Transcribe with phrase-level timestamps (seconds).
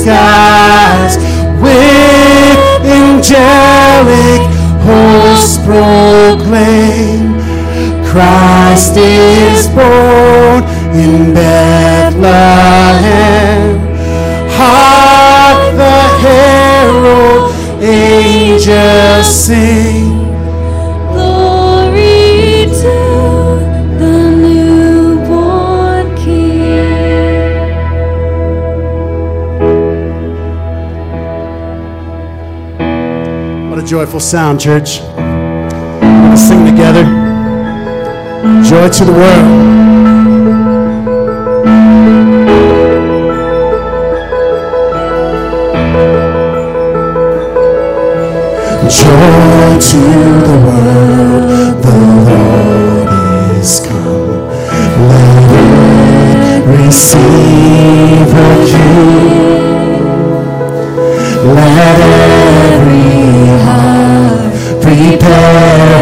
[0.00, 1.16] skies
[1.60, 4.42] with angelic
[4.86, 7.20] hosts proclaim
[8.10, 10.64] Christ is born
[10.96, 12.20] in Bethlehem.
[14.58, 20.19] Hark the herald angels sing.
[33.90, 35.00] Joyful sound, church.
[36.30, 37.02] Let's sing together.
[38.62, 39.46] Joy to the world.
[48.88, 50.00] Joy to
[50.46, 51.94] the world, the
[52.28, 53.08] Lord
[53.58, 54.46] is come.
[55.08, 59.50] Let it receive a King.
[61.42, 62.29] Let every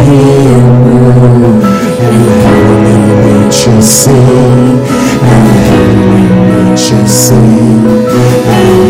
[0.03, 4.79] him room, and heavenly nature sing,
[5.23, 6.27] and heavenly
[6.71, 7.87] nature sing,
[8.55, 8.89] and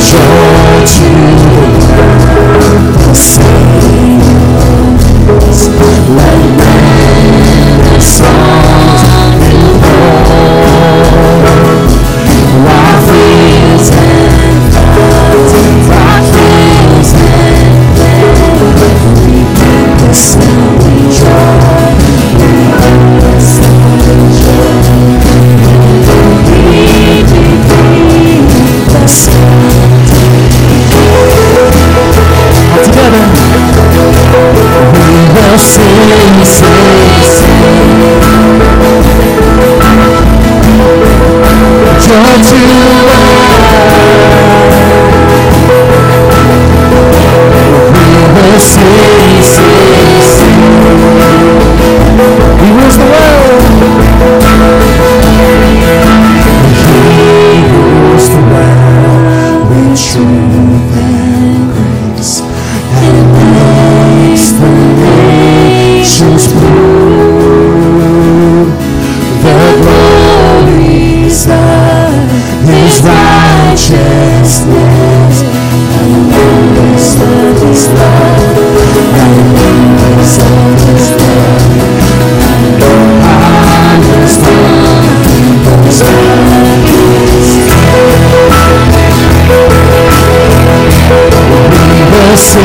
[0.00, 1.95] Joy to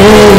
[0.01, 0.30] will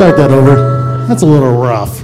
[0.00, 1.04] start that over.
[1.08, 2.02] That's a little rough.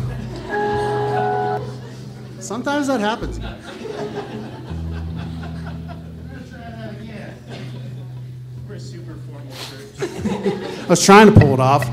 [2.38, 3.40] Sometimes that happens.
[10.44, 11.87] I was trying to pull it off.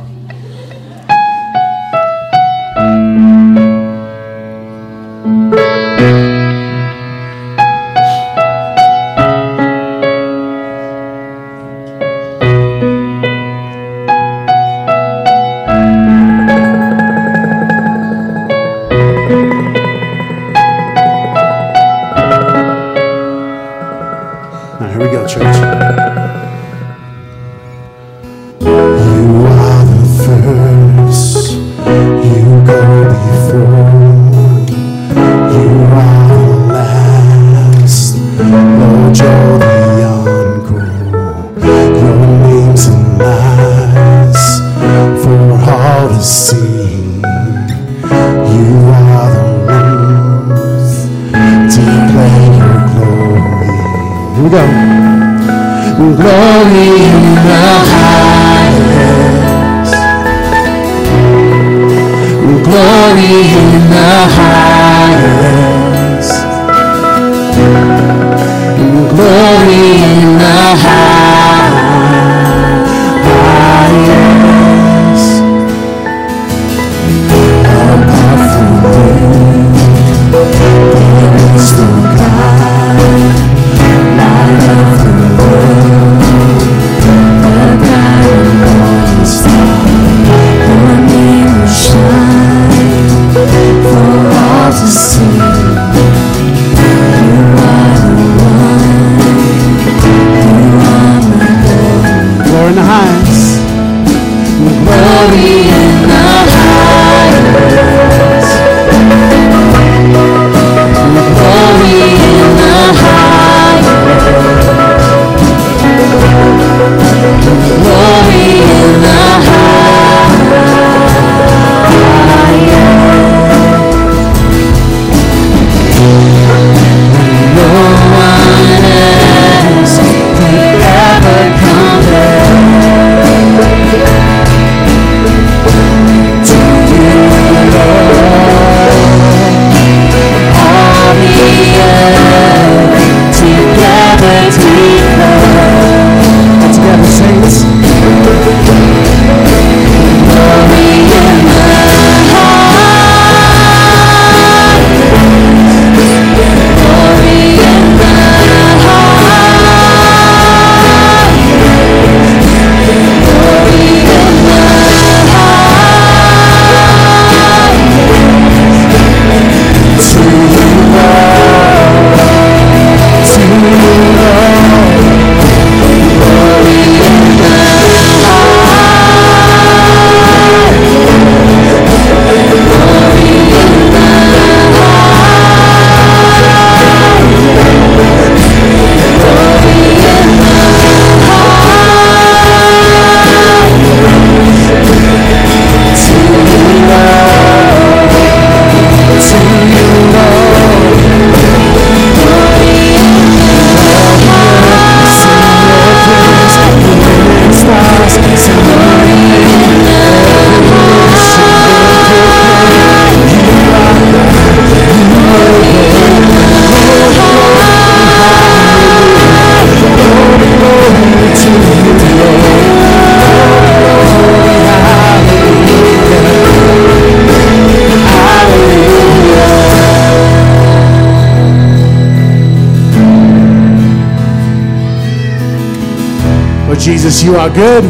[236.83, 237.83] Jesus, you are good.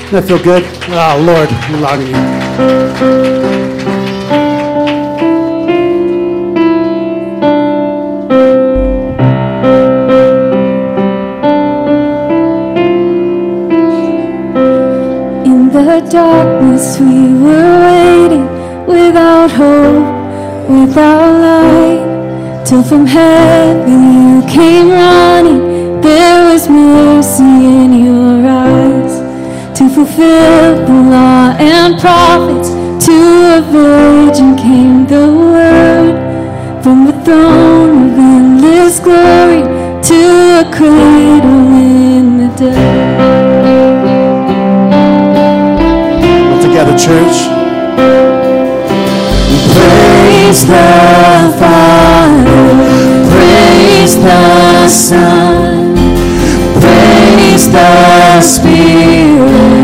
[0.00, 0.64] Doesn't that feel good?
[0.88, 2.87] Oh, Lord, we love you.
[22.88, 26.00] from heaven, you came running.
[26.00, 29.14] There was mercy in your eyes
[29.78, 32.70] to fulfill the law and prophets.
[33.06, 33.12] To
[33.56, 39.62] a virgin came the word from the throne of endless glory
[40.10, 40.20] to
[40.62, 43.38] a cradle in the dirt.
[46.62, 47.36] Together, church.
[49.74, 51.07] Praise the
[54.20, 55.94] The Son,
[56.80, 59.77] praise the Spirit.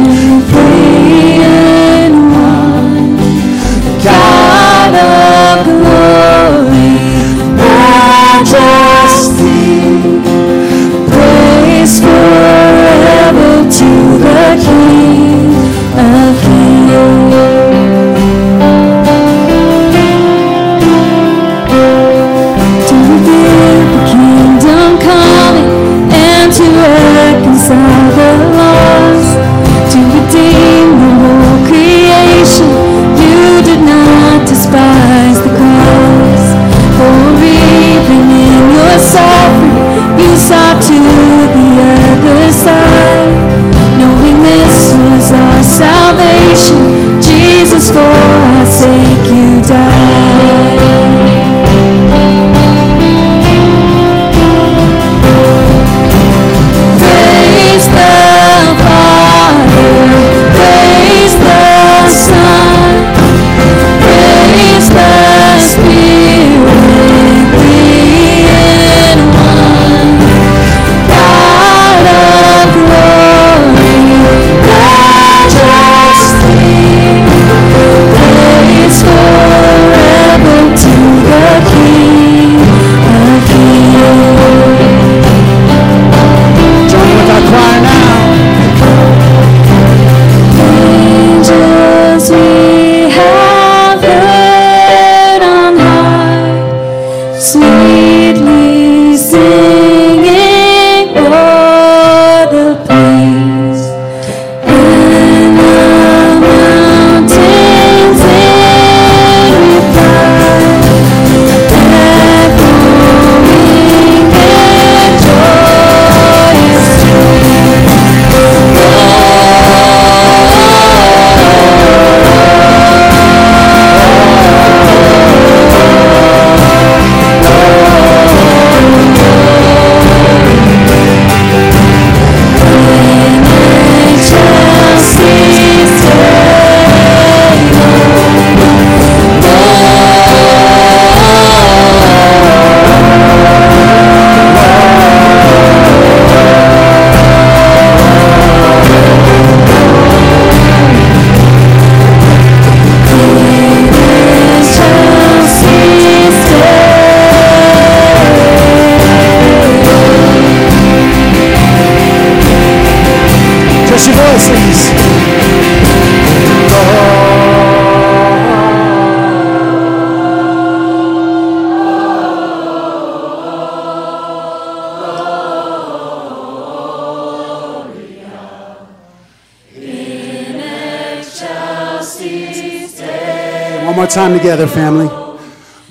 [184.15, 185.09] time together, family.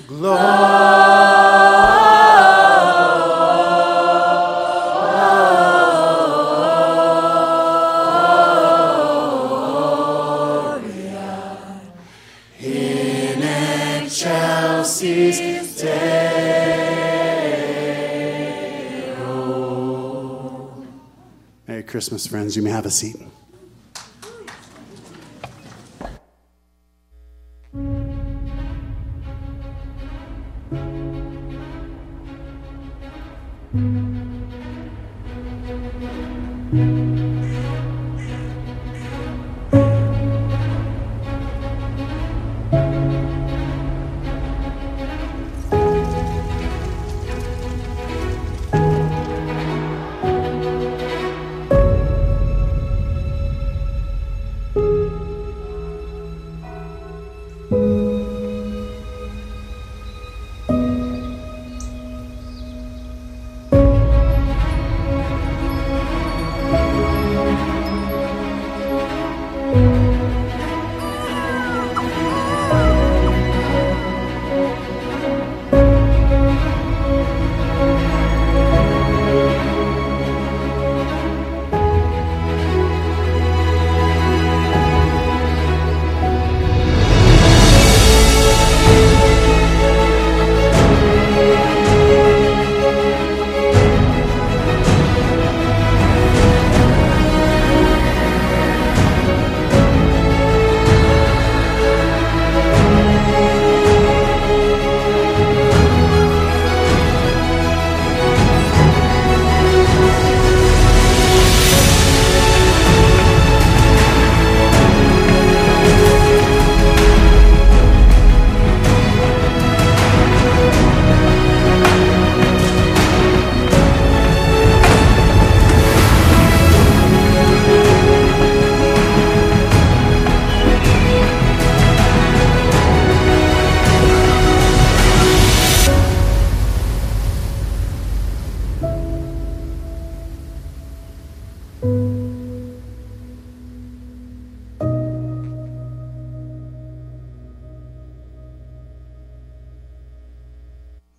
[0.06, 0.38] Glory.
[21.68, 22.56] Merry Christmas, friends.
[22.56, 23.16] You may have a seat.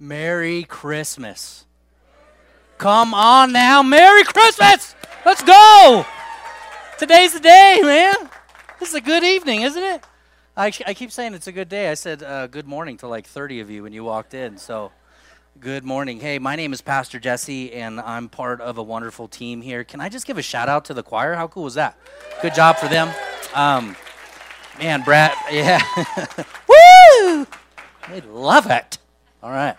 [0.07, 1.65] Merry Christmas.
[2.77, 3.81] Come on now.
[3.81, 4.93] Merry Christmas.
[5.25, 6.05] Let's go.
[6.99, 8.13] Today's the day, man.
[8.79, 10.03] This is a good evening, isn't it?
[10.55, 11.89] I, I keep saying it's a good day.
[11.89, 14.57] I said uh, good morning to like 30 of you when you walked in.
[14.57, 14.91] So,
[15.59, 16.19] good morning.
[16.19, 19.83] Hey, my name is Pastor Jesse, and I'm part of a wonderful team here.
[19.83, 21.33] Can I just give a shout out to the choir?
[21.33, 21.97] How cool was that?
[22.43, 23.09] Good job for them.
[23.55, 23.95] Um,
[24.77, 25.81] man, Brad, yeah.
[26.69, 27.47] Woo!
[28.09, 28.99] They love it.
[29.41, 29.75] All right.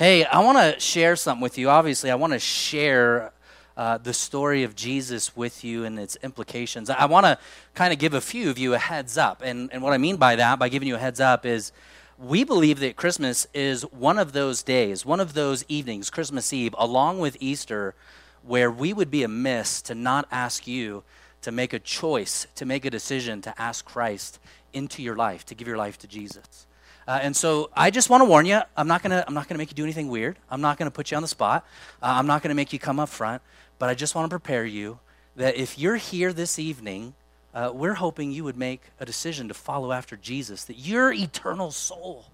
[0.00, 1.68] Hey, I want to share something with you.
[1.68, 3.34] Obviously, I want to share
[3.76, 6.88] uh, the story of Jesus with you and its implications.
[6.88, 7.38] I want to
[7.74, 9.42] kind of give a few of you a heads up.
[9.44, 11.70] And, and what I mean by that, by giving you a heads up, is
[12.18, 16.74] we believe that Christmas is one of those days, one of those evenings, Christmas Eve,
[16.78, 17.94] along with Easter,
[18.42, 21.02] where we would be amiss to not ask you
[21.42, 24.38] to make a choice, to make a decision to ask Christ
[24.72, 26.66] into your life, to give your life to Jesus.
[27.08, 29.48] Uh, and so I just want to warn you, I'm not going to I'm not
[29.48, 30.38] going to make you do anything weird.
[30.50, 31.66] I'm not going to put you on the spot.
[32.02, 33.42] Uh, I'm not going to make you come up front,
[33.78, 34.98] but I just want to prepare you
[35.36, 37.14] that if you're here this evening,
[37.54, 41.70] uh, we're hoping you would make a decision to follow after Jesus, that your eternal
[41.70, 42.26] soul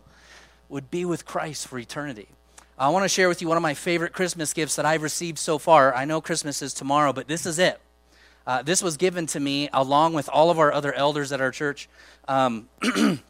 [0.68, 2.28] would be with Christ for eternity.
[2.78, 5.38] I want to share with you one of my favorite Christmas gifts that I've received
[5.38, 5.94] so far.
[5.94, 7.80] I know Christmas is tomorrow, but this is it.
[8.46, 11.50] Uh, this was given to me along with all of our other elders at our
[11.50, 11.88] church.
[12.28, 12.68] Um,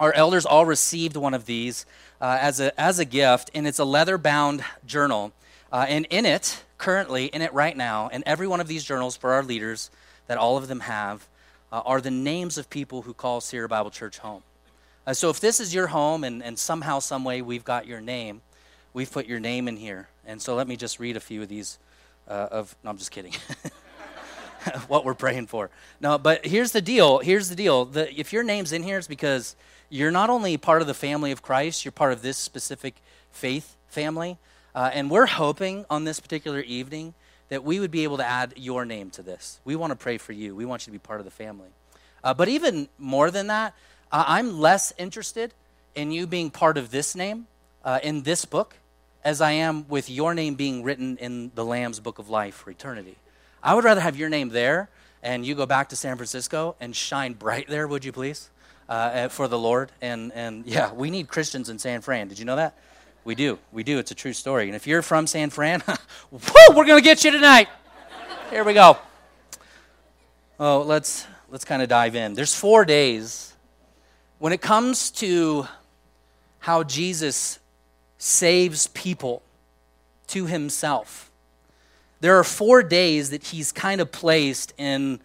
[0.00, 1.86] our elders all received one of these
[2.20, 5.32] uh, as, a, as a gift, and it's a leather bound journal.
[5.72, 9.16] Uh, and in it, currently, in it right now, in every one of these journals
[9.16, 9.90] for our leaders
[10.26, 11.28] that all of them have,
[11.72, 14.42] uh, are the names of people who call Sierra Bible Church home.
[15.06, 18.00] Uh, so if this is your home and, and somehow, some way we've got your
[18.00, 18.40] name,
[18.92, 20.08] we've put your name in here.
[20.26, 21.78] And so let me just read a few of these.
[22.26, 23.34] Uh, of no, I'm just kidding.
[24.88, 25.70] what we're praying for.
[26.00, 27.18] No, but here's the deal.
[27.18, 27.84] Here's the deal.
[27.84, 29.56] The, if your name's in here, it's because
[29.94, 32.96] you're not only part of the family of Christ, you're part of this specific
[33.30, 34.38] faith family.
[34.74, 37.14] Uh, and we're hoping on this particular evening
[37.48, 39.60] that we would be able to add your name to this.
[39.64, 40.56] We want to pray for you.
[40.56, 41.68] We want you to be part of the family.
[42.24, 43.72] Uh, but even more than that,
[44.10, 45.54] uh, I'm less interested
[45.94, 47.46] in you being part of this name
[47.84, 48.74] uh, in this book
[49.22, 52.70] as I am with your name being written in the Lamb's book of life for
[52.72, 53.16] eternity.
[53.62, 54.88] I would rather have your name there
[55.22, 58.50] and you go back to San Francisco and shine bright there, would you please,
[58.88, 59.90] uh, for the Lord?
[60.00, 62.28] And, and yeah, we need Christians in San Fran.
[62.28, 62.76] Did you know that?
[63.24, 63.58] We do.
[63.72, 63.98] We do.
[63.98, 64.66] It's a true story.
[64.66, 65.82] And if you're from San Fran,
[66.30, 66.40] woo,
[66.74, 67.68] we're going to get you tonight.
[68.50, 68.98] Here we go.
[70.60, 72.34] Oh, let's let's kind of dive in.
[72.34, 73.54] There's 4 days
[74.38, 75.66] when it comes to
[76.58, 77.58] how Jesus
[78.18, 79.42] saves people
[80.28, 81.30] to himself
[82.24, 85.20] there are four days that he's kind of placed in,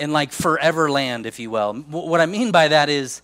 [0.00, 1.74] in like forever land, if you will.
[1.74, 3.22] What I mean by that is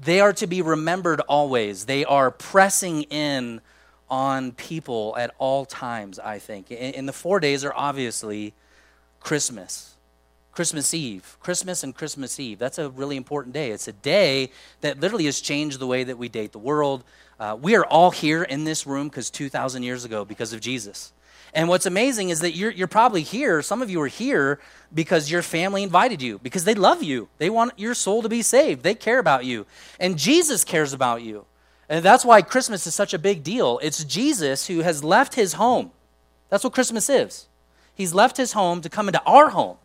[0.00, 1.86] they are to be remembered always.
[1.86, 3.60] They are pressing in
[4.10, 6.66] on people at all times, I think.
[6.70, 8.54] And the four days are obviously
[9.20, 9.96] Christmas,
[10.52, 12.58] Christmas Eve, Christmas and Christmas Eve.
[12.58, 13.70] That's a really important day.
[13.70, 14.50] It's a day
[14.82, 17.04] that literally has changed the way that we date the world.
[17.40, 21.12] Uh, we are all here in this room because 2,000 years ago, because of Jesus.
[21.54, 24.60] And what's amazing is that you're, you're probably here, some of you are here
[24.92, 27.28] because your family invited you, because they love you.
[27.38, 28.82] They want your soul to be saved.
[28.82, 29.66] They care about you.
[29.98, 31.46] And Jesus cares about you.
[31.88, 33.78] And that's why Christmas is such a big deal.
[33.82, 35.90] It's Jesus who has left his home.
[36.50, 37.46] That's what Christmas is.
[37.94, 39.76] He's left his home to come into our home,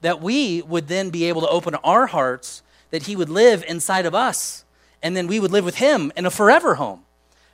[0.00, 4.04] that we would then be able to open our hearts, that he would live inside
[4.04, 4.64] of us,
[5.02, 7.04] and then we would live with him in a forever home.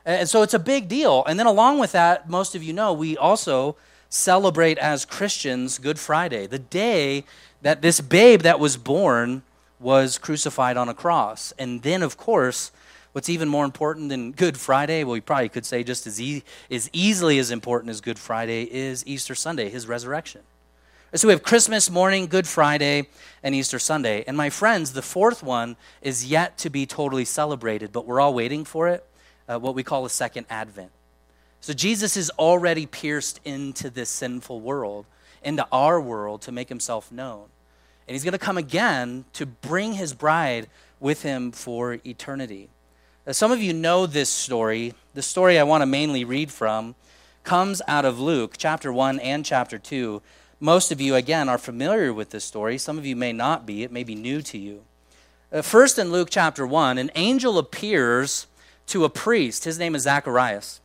[0.09, 1.23] And so it's a big deal.
[1.27, 3.77] And then along with that, most of you know, we also
[4.09, 7.25] celebrate as Christians Good Friday, the day
[7.61, 9.43] that this babe that was born
[9.79, 11.53] was crucified on a cross.
[11.59, 12.73] And then, of course,
[13.13, 16.43] what's even more important than Good Friday, well, we probably could say just as, e-
[16.71, 20.41] as easily as important as Good Friday, is Easter Sunday, his resurrection.
[21.13, 23.09] So we have Christmas morning, Good Friday,
[23.43, 24.25] and Easter Sunday.
[24.27, 28.33] And my friends, the fourth one is yet to be totally celebrated, but we're all
[28.33, 29.05] waiting for it
[29.49, 30.91] uh, what we call a second advent.
[31.61, 35.07] So Jesus is already pierced into this sinful world,
[35.43, 37.47] into our world to make himself known.
[38.07, 40.69] And he's going to come again to bring his bride
[41.01, 42.69] with him for eternity.
[43.27, 44.95] Now, some of you know this story.
[45.15, 46.95] The story I want to mainly read from
[47.45, 50.23] comes out of Luke chapter 1 and chapter 2.
[50.61, 52.79] Most of you, again, are familiar with this story.
[52.79, 54.83] Some of you may not be, it may be new to you.
[55.53, 58.47] Uh, first, in Luke chapter 1, an angel appears
[58.89, 59.65] to a priest.
[59.65, 60.81] His name is Zacharias.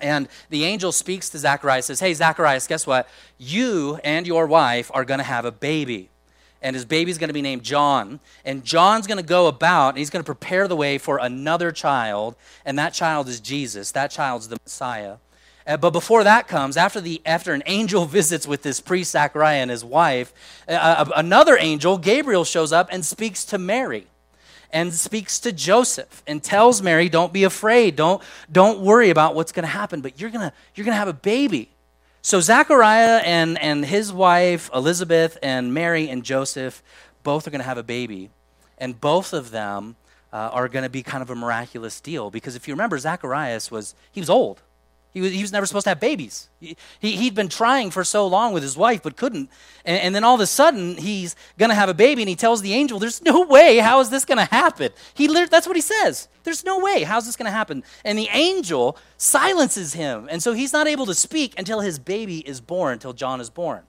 [0.00, 3.08] And the angel speaks to Zacharias, says, Hey, Zacharias, guess what?
[3.38, 6.10] You and your wife are going to have a baby.
[6.62, 8.18] and his baby's going to be named John.
[8.44, 11.70] And John's going to go about and he's going to prepare the way for another
[11.70, 12.34] child,
[12.64, 13.92] and that child is Jesus.
[13.92, 15.16] That child's the Messiah.
[15.66, 19.60] Uh, but before that comes, after, the, after an angel visits with this priest Zachariah
[19.60, 20.32] and his wife,
[20.68, 24.06] uh, uh, another angel, Gabriel, shows up and speaks to Mary
[24.70, 27.96] and speaks to Joseph and tells Mary, "Don't be afraid.
[27.96, 30.98] Don't don't worry about what's going to happen, but you're going to you're going to
[30.98, 31.70] have a baby."
[32.22, 36.82] So Zachariah and and his wife Elizabeth and Mary and Joseph
[37.22, 38.30] both are going to have a baby,
[38.78, 39.96] and both of them
[40.32, 43.70] uh, are going to be kind of a miraculous deal because if you remember, Zacharias
[43.70, 44.62] was he was old.
[45.16, 46.50] He was, he was never supposed to have babies.
[46.60, 49.48] He, he, had been trying for so long with his wife, but couldn't.
[49.86, 52.36] And, and then all of a sudden, he's going to have a baby, and he
[52.36, 53.78] tells the angel, There's no way.
[53.78, 54.90] How is this going to happen?
[55.14, 56.28] He, that's what he says.
[56.44, 57.04] There's no way.
[57.04, 57.82] How's this going to happen?
[58.04, 60.28] And the angel silences him.
[60.30, 63.48] And so he's not able to speak until his baby is born, until John is
[63.48, 63.84] born.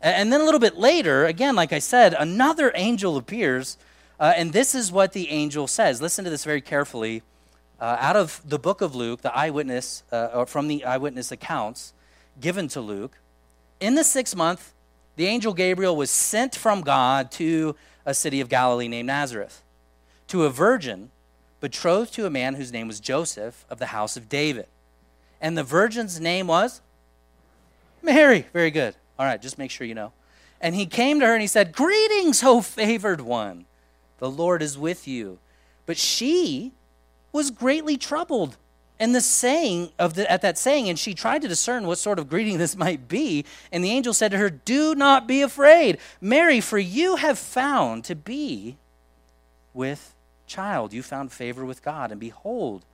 [0.00, 3.78] And, and then a little bit later, again, like I said, another angel appears.
[4.20, 6.00] Uh, and this is what the angel says.
[6.00, 7.24] Listen to this very carefully
[7.80, 11.92] uh, out of the book of Luke, the eyewitness, uh, or from the eyewitness accounts
[12.40, 13.18] given to Luke.
[13.80, 14.72] In the sixth month,
[15.16, 19.62] the angel Gabriel was sent from God to a city of Galilee named Nazareth,
[20.28, 21.10] to a virgin
[21.60, 24.66] betrothed to a man whose name was Joseph of the house of David.
[25.40, 26.80] And the virgin's name was
[28.02, 28.46] Mary.
[28.52, 28.94] Very good.
[29.18, 30.12] All right, just make sure you know.
[30.60, 33.66] And he came to her and he said, Greetings, O favored one.
[34.18, 35.38] The Lord is with you.
[35.86, 36.72] But she
[37.32, 38.56] was greatly troubled.
[39.00, 42.18] And the saying of the, at that saying, and she tried to discern what sort
[42.18, 43.44] of greeting this might be.
[43.70, 48.04] And the angel said to her, Do not be afraid, Mary, for you have found
[48.04, 48.76] to be
[49.72, 50.14] with
[50.46, 50.92] child.
[50.92, 52.10] You found favor with God.
[52.10, 52.84] And behold,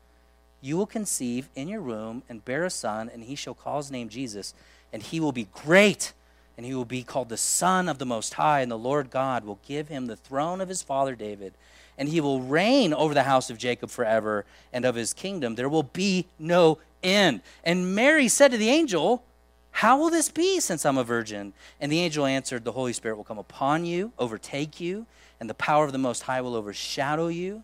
[0.60, 3.90] you will conceive in your womb and bear a son, and he shall call his
[3.90, 4.52] name Jesus.
[4.92, 6.12] And he will be great,
[6.56, 8.60] and he will be called the Son of the Most High.
[8.60, 11.54] And the Lord God will give him the throne of his father David
[11.96, 15.68] and he will reign over the house of Jacob forever, and of his kingdom there
[15.68, 17.40] will be no end.
[17.62, 19.24] And Mary said to the angel,
[19.70, 21.52] How will this be since I'm a virgin?
[21.80, 25.06] And the angel answered, The Holy Spirit will come upon you, overtake you,
[25.40, 27.62] and the power of the Most High will overshadow you.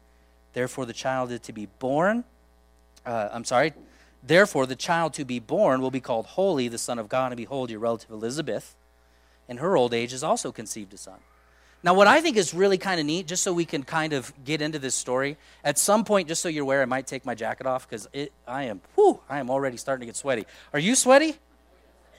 [0.53, 2.25] Therefore, the child is to be born.
[3.07, 3.73] Uh, I'm sorry.
[4.23, 7.33] Therefore, the child to be born will be called Holy, the Son of God.
[7.33, 8.75] And behold, your relative Elizabeth,
[9.49, 11.21] in her old age, has also conceived a son.
[11.83, 14.33] Now, what I think is really kind of neat, just so we can kind of
[14.45, 17.35] get into this story, at some point, just so you're aware, I might take my
[17.35, 18.07] jacket off because
[18.47, 20.45] I am, whew, I am already starting to get sweaty.
[20.75, 21.37] Are you sweaty?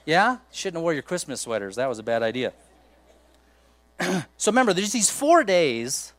[0.04, 0.38] Yeah?
[0.50, 1.76] Shouldn't have wore your Christmas sweaters.
[1.76, 2.52] That was a bad idea.
[4.36, 6.12] so remember, there's these four days,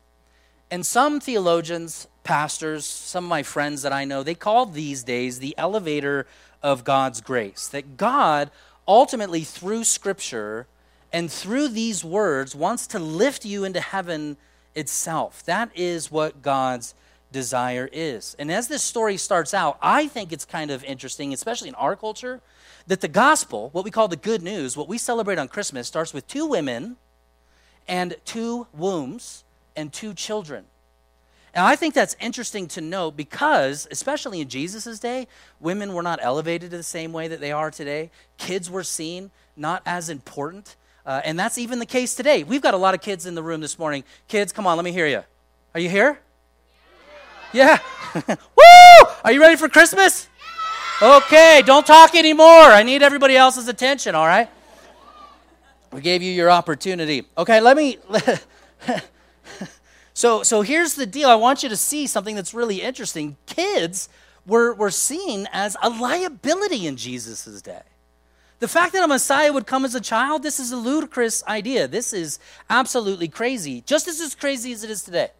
[0.71, 5.39] and some theologians, pastors, some of my friends that I know, they call these days
[5.39, 6.27] the elevator
[6.61, 7.67] of God's grace.
[7.67, 8.51] That God
[8.87, 10.67] ultimately, through Scripture,
[11.13, 14.35] and through these words wants to lift you into heaven
[14.75, 15.43] itself.
[15.45, 16.95] That is what God's
[17.31, 18.35] desire is.
[18.39, 21.95] And as this story starts out, I think it's kind of interesting, especially in our
[21.95, 22.41] culture,
[22.87, 26.13] that the gospel, what we call the good news, what we celebrate on Christmas, starts
[26.13, 26.97] with two women
[27.87, 29.43] and two wombs
[29.75, 30.65] and two children.
[31.53, 35.27] And I think that's interesting to note because, especially in Jesus' day,
[35.59, 38.09] women were not elevated to the same way that they are today.
[38.37, 40.75] Kids were seen not as important.
[41.05, 42.43] Uh, and that's even the case today.
[42.43, 44.03] We've got a lot of kids in the room this morning.
[44.27, 45.21] Kids, come on, let me hear you.
[45.73, 46.19] Are you here?
[47.51, 47.79] Yeah.
[48.27, 49.09] Woo!
[49.23, 50.27] Are you ready for Christmas?
[51.01, 52.47] Okay, don't talk anymore.
[52.47, 54.49] I need everybody else's attention, all right?
[55.91, 57.23] We gave you your opportunity.
[57.37, 57.97] Okay, let me.
[60.13, 61.29] so, so here's the deal.
[61.29, 63.35] I want you to see something that's really interesting.
[63.45, 64.09] Kids
[64.45, 67.81] were, were seen as a liability in Jesus' day.
[68.63, 71.85] The fact that a Messiah would come as a child, this is a ludicrous idea.
[71.85, 75.31] This is absolutely crazy, just as crazy as it is today.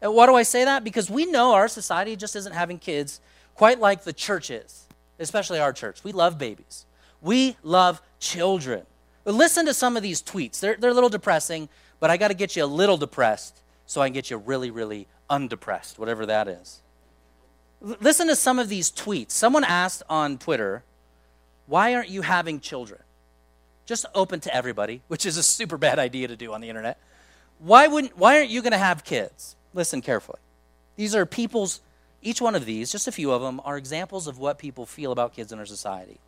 [0.00, 0.84] And why do I say that?
[0.84, 3.20] Because we know our society just isn't having kids
[3.56, 4.86] quite like the church is,
[5.18, 6.04] especially our church.
[6.04, 6.86] We love babies,
[7.20, 8.86] we love children.
[9.24, 10.60] But listen to some of these tweets.
[10.60, 14.00] They're, they're a little depressing, but I got to get you a little depressed so
[14.00, 16.82] I can get you really, really undepressed, whatever that is.
[17.84, 19.32] L- listen to some of these tweets.
[19.32, 20.84] Someone asked on Twitter,
[21.66, 23.00] why aren't you having children?
[23.86, 26.98] Just open to everybody, which is a super bad idea to do on the internet.
[27.58, 29.56] Why, wouldn't, why aren't you going to have kids?
[29.72, 30.38] Listen carefully.
[30.96, 31.80] These are people's,
[32.22, 35.12] each one of these, just a few of them, are examples of what people feel
[35.12, 36.18] about kids in our society.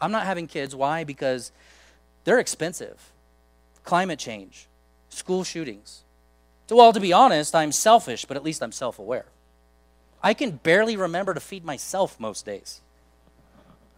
[0.00, 0.74] I'm not having kids.
[0.74, 1.04] Why?
[1.04, 1.52] Because
[2.24, 3.12] they're expensive.
[3.84, 4.66] Climate change,
[5.08, 6.02] school shootings.
[6.70, 9.26] Well, to be honest, I'm selfish, but at least I'm self aware.
[10.22, 12.80] I can barely remember to feed myself most days.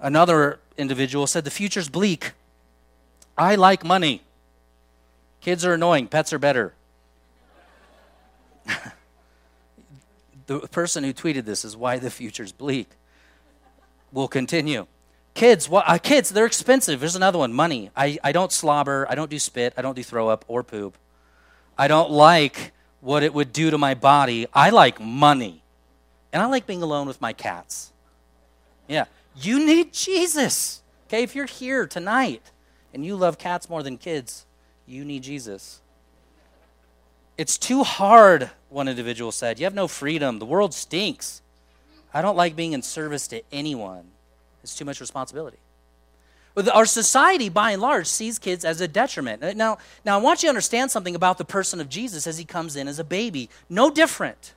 [0.00, 2.32] Another individual said, The future's bleak.
[3.36, 4.22] I like money.
[5.40, 6.74] Kids are annoying, pets are better.
[10.46, 12.90] the person who tweeted this is why the future's bleak.
[14.12, 14.86] We'll continue.
[15.34, 17.00] Kids, what, uh, kids, they're expensive.
[17.00, 17.90] Here's another one money.
[17.96, 20.98] I, I don't slobber, I don't do spit, I don't do throw up or poop.
[21.78, 24.46] I don't like what it would do to my body.
[24.52, 25.62] I like money.
[26.32, 27.92] And I like being alone with my cats.
[28.88, 29.06] Yeah.
[29.40, 30.82] You need Jesus.
[31.08, 32.42] Okay, if you're here tonight
[32.92, 34.46] and you love cats more than kids,
[34.86, 35.80] you need Jesus.
[37.38, 39.58] It's too hard, one individual said.
[39.58, 40.38] You have no freedom.
[40.38, 41.42] The world stinks.
[42.12, 44.04] I don't like being in service to anyone.
[44.62, 45.58] It's too much responsibility.
[46.72, 49.56] Our society, by and large, sees kids as a detriment.
[49.56, 52.44] Now, now, I want you to understand something about the person of Jesus as he
[52.44, 53.48] comes in as a baby.
[53.68, 54.54] No different.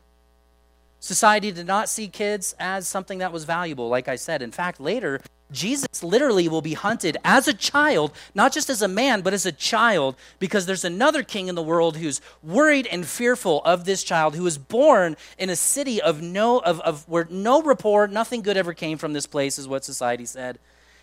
[1.04, 4.42] Society did not see kids as something that was valuable, like I said.
[4.42, 5.20] In fact, later,
[5.52, 9.46] Jesus literally will be hunted as a child, not just as a man, but as
[9.46, 14.02] a child, because there's another king in the world who's worried and fearful of this
[14.02, 18.42] child who was born in a city of no of, of where no rapport, nothing
[18.42, 20.58] good ever came from this place, is what society said.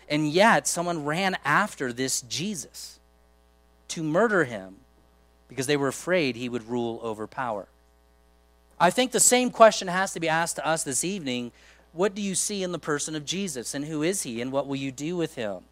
[0.09, 2.99] And yet someone ran after this Jesus
[3.89, 4.77] to murder him
[5.47, 7.67] because they were afraid he would rule over power.
[8.81, 11.51] I think the same question has to be asked to us this evening
[11.93, 14.65] what do you see in the person of Jesus and who is he and what
[14.65, 15.65] will you do with him?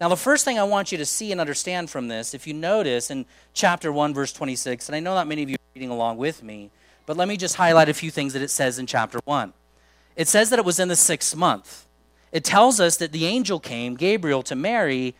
[0.00, 2.54] Now, the first thing I want you to see and understand from this, if you
[2.54, 5.90] notice in chapter 1, verse 26, and I know not many of you are reading
[5.90, 6.70] along with me,
[7.06, 9.52] but let me just highlight a few things that it says in chapter 1.
[10.14, 11.86] It says that it was in the sixth month.
[12.30, 15.16] It tells us that the angel came, Gabriel, to Mary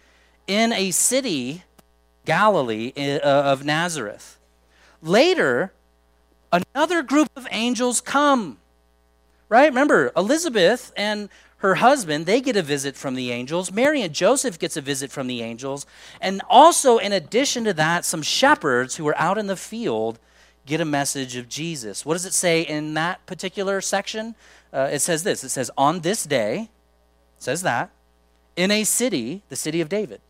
[0.47, 1.65] in a city,
[2.25, 4.39] Galilee uh, of Nazareth.
[5.03, 5.73] Later,
[6.53, 8.59] another group of angels come
[9.49, 9.69] right?
[9.69, 13.73] Remember, Elizabeth and her husband, they get a visit from the angels.
[13.73, 15.87] Mary and Joseph gets a visit from the angels.
[16.21, 20.19] And also, in addition to that, some shepherds who are out in the field
[20.67, 22.05] get a message of Jesus.
[22.05, 24.35] What does it say in that particular section?
[24.73, 26.69] Uh, it says this it says, On this day,
[27.39, 27.91] says that,
[28.55, 30.21] in a city, the city of David.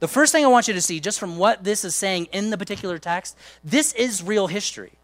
[0.00, 2.50] The first thing I want you to see, just from what this is saying in
[2.50, 4.97] the particular text, this is real history.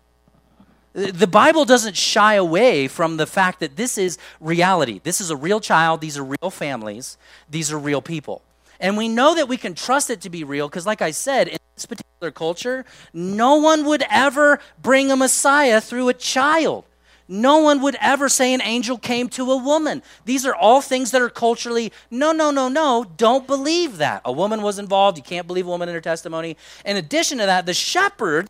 [0.94, 5.00] The Bible doesn't shy away from the fact that this is reality.
[5.02, 7.18] This is a real child, these are real families,
[7.50, 8.42] these are real people.
[8.78, 11.48] And we know that we can trust it to be real because, like I said,
[11.48, 16.84] in this particular culture, no one would ever bring a Messiah through a child.
[17.26, 20.02] No one would ever say an angel came to a woman.
[20.26, 24.22] These are all things that are culturally, no, no, no, no, don't believe that.
[24.24, 25.16] A woman was involved.
[25.16, 26.56] You can't believe a woman in her testimony.
[26.84, 28.48] In addition to that, the shepherd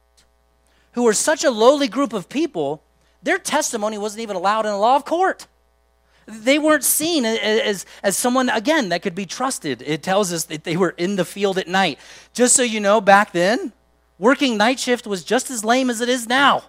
[0.94, 2.83] who were such a lowly group of people,
[3.22, 5.46] their testimony wasn't even allowed in a law of court.
[6.26, 9.83] They weren't seen as, as someone, again, that could be trusted.
[9.83, 11.98] It tells us that they were in the field at night.
[12.33, 13.72] Just so you know, back then,
[14.18, 16.64] working night shift was just as lame as it is now.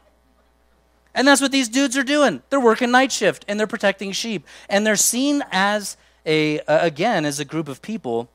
[1.13, 2.41] And that's what these dudes are doing.
[2.49, 4.45] They're working night shift and they're protecting sheep.
[4.67, 8.29] And they're seen as a, again, as a group of people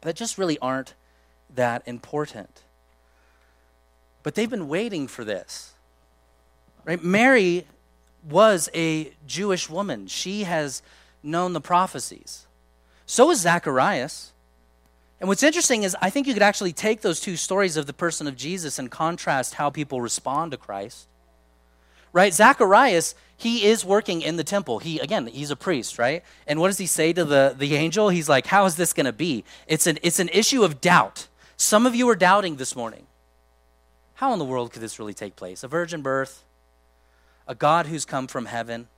[0.00, 0.94] that just really aren't
[1.54, 2.62] that important.
[4.22, 5.74] But they've been waiting for this.
[6.84, 7.02] Right?
[7.02, 7.66] Mary
[8.28, 10.06] was a Jewish woman.
[10.06, 10.82] She has
[11.22, 12.46] known the prophecies.
[13.06, 14.32] So is Zacharias.
[15.20, 17.92] And what's interesting is I think you could actually take those two stories of the
[17.92, 21.08] person of Jesus and contrast how people respond to Christ.
[22.12, 22.32] Right?
[22.32, 24.78] Zacharias, he is working in the temple.
[24.78, 26.22] He again, he's a priest, right?
[26.46, 28.08] And what does he say to the, the angel?
[28.08, 29.44] He's like, How is this gonna be?
[29.66, 31.28] It's an it's an issue of doubt.
[31.56, 33.07] Some of you are doubting this morning.
[34.18, 35.62] How in the world could this really take place?
[35.62, 36.42] A virgin birth,
[37.46, 38.88] a God who's come from heaven,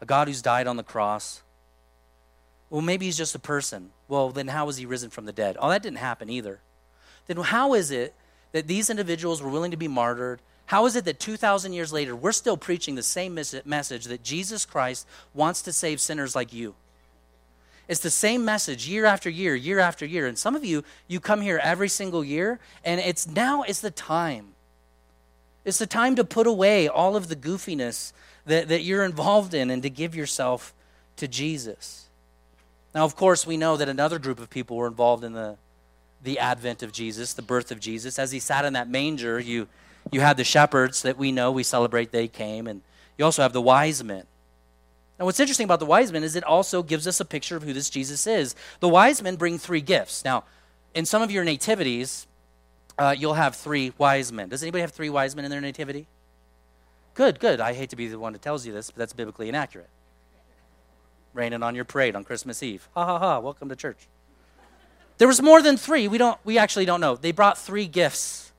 [0.00, 1.42] a God who's died on the cross.
[2.70, 3.90] Well, maybe he's just a person.
[4.06, 5.56] Well, then how was he risen from the dead?
[5.58, 6.60] Oh, that didn't happen either.
[7.26, 8.14] Then how is it
[8.52, 10.40] that these individuals were willing to be martyred?
[10.66, 14.64] How is it that 2,000 years later, we're still preaching the same message that Jesus
[14.64, 16.76] Christ wants to save sinners like you?
[17.86, 20.26] It's the same message year after year, year after year.
[20.26, 23.90] And some of you, you come here every single year, and it's now is the
[23.90, 24.54] time.
[25.64, 28.12] It's the time to put away all of the goofiness
[28.46, 30.74] that, that you're involved in and to give yourself
[31.16, 32.06] to Jesus.
[32.94, 35.56] Now, of course, we know that another group of people were involved in the,
[36.22, 38.18] the advent of Jesus, the birth of Jesus.
[38.18, 39.68] As he sat in that manger, you,
[40.12, 42.82] you had the shepherds that we know we celebrate, they came, and
[43.18, 44.24] you also have the wise men.
[45.18, 47.62] Now, what's interesting about the wise men is it also gives us a picture of
[47.62, 48.56] who this Jesus is.
[48.80, 50.24] The wise men bring three gifts.
[50.24, 50.44] Now,
[50.92, 52.26] in some of your nativities,
[52.98, 54.48] uh, you'll have three wise men.
[54.48, 56.06] Does anybody have three wise men in their nativity?
[57.14, 57.60] Good, good.
[57.60, 59.88] I hate to be the one that tells you this, but that's biblically inaccurate.
[61.32, 62.88] Raining on your parade on Christmas Eve.
[62.94, 64.08] Ha ha ha, welcome to church.
[65.18, 66.08] There was more than three.
[66.08, 66.38] We don't.
[66.44, 67.14] We actually don't know.
[67.14, 68.52] They brought three gifts,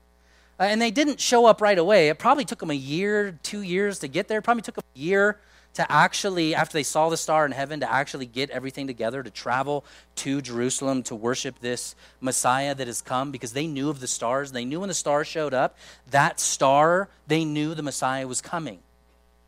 [0.58, 2.08] uh, and they didn't show up right away.
[2.08, 4.38] It probably took them a year, two years to get there.
[4.38, 5.38] It probably took them a year
[5.76, 9.30] to actually, after they saw the star in heaven, to actually get everything together to
[9.30, 9.84] travel
[10.16, 14.52] to Jerusalem to worship this Messiah that has come because they knew of the stars.
[14.52, 15.76] They knew when the star showed up,
[16.10, 18.78] that star, they knew the Messiah was coming.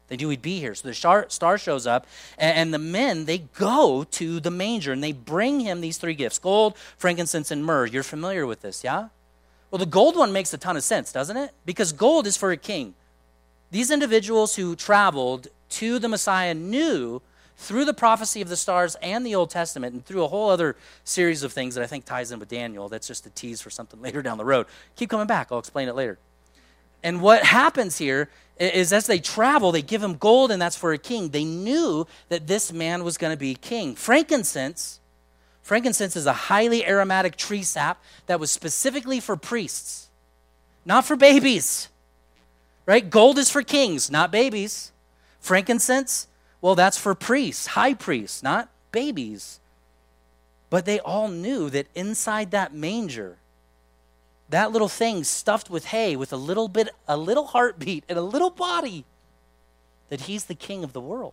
[0.08, 0.74] They knew he'd be here.
[0.74, 5.12] So the star, shows up, and, the men, they go to the manger and they
[5.12, 7.86] bring him these three gifts gold, frankincense, and myrrh.
[7.86, 9.08] You're familiar with this, yeah?
[9.70, 11.52] Well, the gold one makes a ton of sense, doesn't it?
[11.64, 12.94] Because gold is for a king.
[13.70, 17.22] These individuals who traveled to the Messiah knew
[17.58, 20.76] through the prophecy of the stars and the Old Testament and through a whole other
[21.02, 22.88] series of things that I think ties in with Daniel.
[22.88, 24.66] That's just a tease for something later down the road.
[24.96, 26.18] Keep coming back, I'll explain it later.
[27.02, 28.28] And what happens here
[28.58, 31.28] is as they travel, they give him gold, and that's for a king.
[31.28, 33.94] They knew that this man was going to be king.
[33.94, 35.00] Frankincense,
[35.62, 40.08] frankincense is a highly aromatic tree sap that was specifically for priests,
[40.84, 41.88] not for babies.
[42.84, 43.08] Right?
[43.08, 44.92] Gold is for kings, not babies.
[45.48, 46.28] Frankincense,
[46.60, 49.60] well, that's for priests, high priests, not babies.
[50.68, 53.38] But they all knew that inside that manger,
[54.50, 58.22] that little thing stuffed with hay with a little bit, a little heartbeat and a
[58.22, 59.06] little body,
[60.10, 61.32] that he's the king of the world.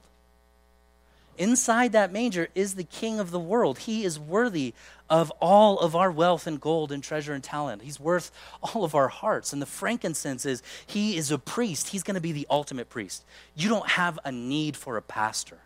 [1.37, 3.79] Inside that manger is the king of the world.
[3.79, 4.73] He is worthy
[5.09, 7.81] of all of our wealth and gold and treasure and talent.
[7.81, 9.53] He's worth all of our hearts.
[9.53, 11.89] And the frankincense is he is a priest.
[11.89, 13.23] He's going to be the ultimate priest.
[13.55, 15.59] You don't have a need for a pastor,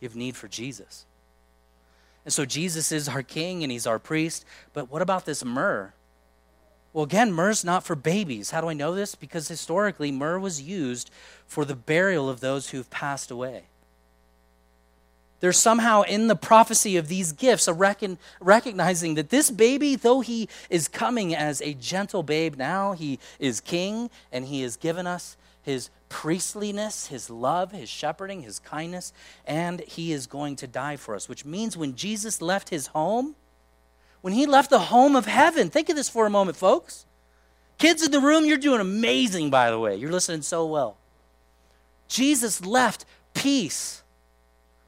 [0.00, 1.06] you have need for Jesus.
[2.24, 4.46] And so Jesus is our king and he's our priest.
[4.72, 5.92] But what about this myrrh?
[6.94, 8.50] Well, again, myrrh's not for babies.
[8.50, 9.14] How do I know this?
[9.14, 11.10] Because historically, myrrh was used
[11.46, 13.64] for the burial of those who've passed away.
[15.40, 20.48] There's somehow in the prophecy of these gifts a recognizing that this baby, though he
[20.70, 25.36] is coming as a gentle babe now, he is king and he has given us
[25.62, 29.12] his priestliness, his love, his shepherding, his kindness,
[29.46, 33.34] and he is going to die for us, which means when Jesus left his home,
[34.20, 37.04] when he left the home of heaven, think of this for a moment, folks.
[37.76, 39.96] Kids in the room, you're doing amazing, by the way.
[39.96, 40.96] You're listening so well.
[42.06, 44.03] Jesus left peace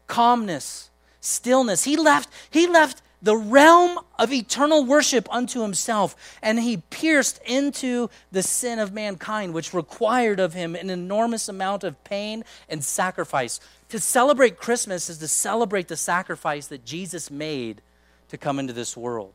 [0.06, 0.90] calmness,
[1.20, 1.84] stillness.
[1.84, 8.08] He left, he left the realm of eternal worship unto himself, and he pierced into
[8.30, 13.58] the sin of mankind, which required of him an enormous amount of pain and sacrifice.
[13.88, 17.82] To celebrate Christmas is to celebrate the sacrifice that Jesus made
[18.28, 19.32] to come into this world.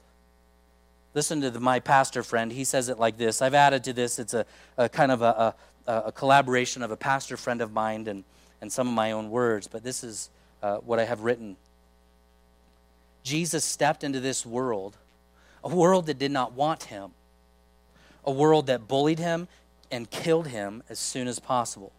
[1.13, 2.51] Listen to the, my pastor friend.
[2.51, 3.41] He says it like this.
[3.41, 4.19] I've added to this.
[4.19, 4.45] It's a,
[4.77, 5.55] a kind of a,
[5.87, 8.23] a, a collaboration of a pastor friend of mine and,
[8.61, 10.29] and some of my own words, but this is
[10.61, 11.57] uh, what I have written.
[13.23, 14.97] Jesus stepped into this world,
[15.63, 17.11] a world that did not want him,
[18.23, 19.47] a world that bullied him
[19.91, 21.91] and killed him as soon as possible.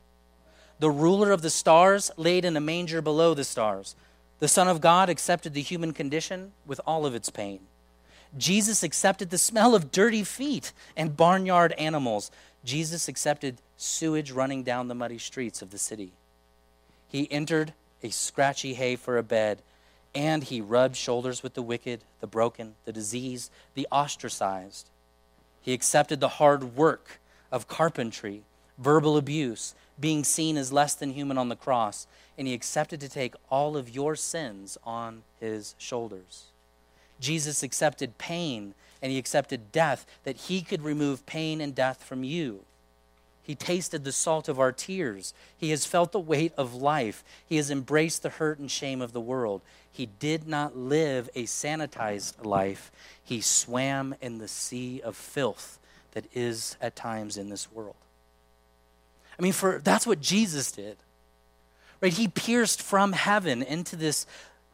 [0.79, 3.95] The ruler of the stars laid in a manger below the stars.
[4.41, 7.61] The Son of God accepted the human condition with all of its pain.
[8.37, 12.31] Jesus accepted the smell of dirty feet and barnyard animals.
[12.65, 16.13] Jesus accepted sewage running down the muddy streets of the city.
[17.07, 19.63] He entered a scratchy hay for a bed,
[20.15, 24.89] and he rubbed shoulders with the wicked, the broken, the diseased, the ostracized.
[25.61, 28.43] He accepted the hard work of carpentry,
[28.79, 33.09] verbal abuse, being seen as less than human on the cross, and he accepted to
[33.09, 36.47] take all of your sins on his shoulders.
[37.21, 42.23] Jesus accepted pain and he accepted death that he could remove pain and death from
[42.25, 42.65] you.
[43.43, 45.35] He tasted the salt of our tears.
[45.57, 47.25] He has felt the weight of life.
[47.45, 49.63] He has embraced the hurt and shame of the world.
[49.91, 52.93] He did not live a sanitized life.
[53.23, 55.81] He swam in the sea of filth
[56.13, 57.97] that is at times in this world.
[59.39, 60.99] I mean, for that's what Jesus did.
[62.01, 62.13] Right?
[62.13, 64.27] He pierced from heaven into this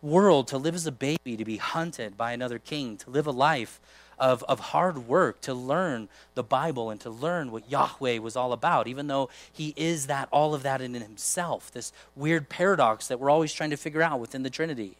[0.02, 3.32] world to live as a baby, to be hunted by another king, to live a
[3.32, 3.80] life
[4.20, 8.52] of, of hard work to learn the Bible and to learn what Yahweh was all
[8.52, 13.20] about, even though he is that, all of that in himself, this weird paradox that
[13.20, 14.96] we're always trying to figure out within the Trinity.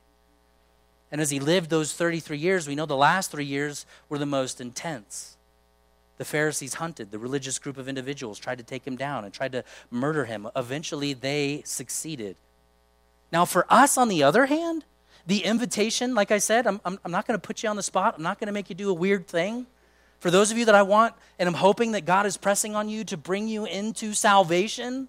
[1.10, 4.26] And as he lived those 33 years, we know the last three years were the
[4.26, 5.36] most intense.
[6.18, 9.52] The Pharisees hunted, the religious group of individuals tried to take him down and tried
[9.52, 10.48] to murder him.
[10.54, 12.36] Eventually, they succeeded.
[13.32, 14.84] Now, for us, on the other hand,
[15.28, 17.82] the invitation, like I said, I'm, I'm, I'm not going to put you on the
[17.82, 18.14] spot.
[18.16, 19.66] I'm not going to make you do a weird thing.
[20.20, 22.88] For those of you that I want, and I'm hoping that God is pressing on
[22.88, 25.08] you to bring you into salvation,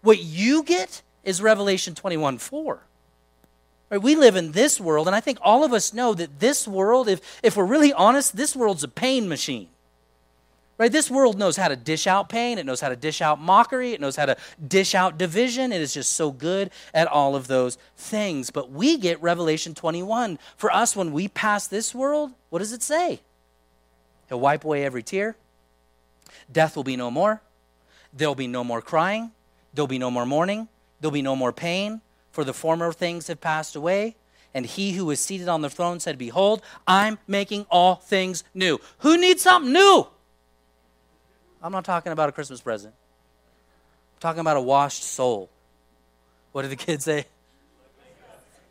[0.00, 2.82] what you get is Revelation 21 4.
[3.90, 4.02] Right?
[4.02, 7.06] We live in this world, and I think all of us know that this world,
[7.06, 9.68] if, if we're really honest, this world's a pain machine.
[10.80, 10.90] Right?
[10.90, 13.92] This world knows how to dish out pain, it knows how to dish out mockery,
[13.92, 15.72] it knows how to dish out division.
[15.72, 18.48] It is just so good at all of those things.
[18.48, 20.38] But we get Revelation 21.
[20.56, 23.20] For us, when we pass this world, what does it say?
[24.30, 25.36] He'll wipe away every tear.
[26.50, 27.42] Death will be no more.
[28.14, 29.32] There'll be no more crying.
[29.74, 30.66] There'll be no more mourning.
[31.02, 32.00] There'll be no more pain,
[32.32, 34.16] for the former things have passed away.
[34.54, 38.80] And he who was seated on the throne said, Behold, I'm making all things new.
[39.00, 40.06] Who needs something new?
[41.62, 42.94] I'm not talking about a Christmas present.
[42.94, 45.50] I'm talking about a washed soul.
[46.52, 47.26] What did the kids say?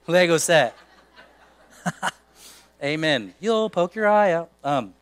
[0.08, 0.76] Lego set.
[2.84, 3.34] Amen.
[3.40, 4.50] You'll poke your eye out.
[4.64, 4.94] Um,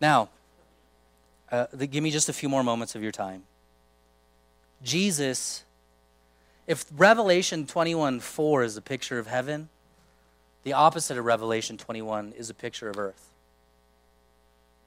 [0.00, 0.28] now,
[1.50, 3.44] uh, the, give me just a few more moments of your time.
[4.82, 5.64] Jesus,
[6.66, 9.68] if Revelation 21 4 is a picture of heaven,
[10.62, 13.33] the opposite of Revelation 21 is a picture of earth.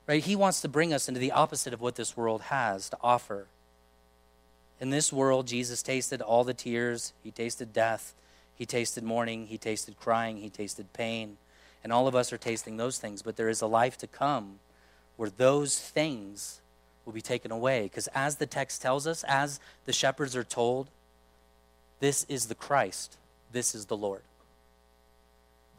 [0.08, 0.24] Right?
[0.24, 3.48] He wants to bring us into the opposite of what this world has to offer.
[4.80, 8.14] In this world, Jesus tasted all the tears, he tasted death,
[8.56, 11.38] he tasted mourning, he tasted crying, he tasted pain.
[11.84, 14.60] And all of us are tasting those things, but there is a life to come
[15.18, 16.62] where those things
[17.06, 17.84] will be taken away.
[17.84, 20.88] Because as the text tells us, as the shepherds are told,
[22.00, 23.18] this is the Christ,
[23.52, 24.22] this is the Lord.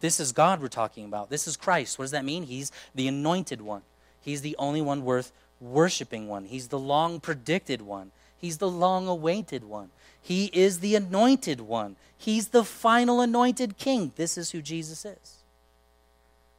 [0.00, 1.30] This is God we're talking about.
[1.30, 1.98] This is Christ.
[1.98, 2.44] What does that mean?
[2.44, 3.82] He's the anointed one.
[4.28, 6.44] He's the only one worth worshiping one.
[6.44, 8.10] He's the long predicted one.
[8.36, 9.88] He's the long awaited one.
[10.20, 11.96] He is the anointed one.
[12.18, 14.12] He's the final anointed king.
[14.16, 15.38] This is who Jesus is.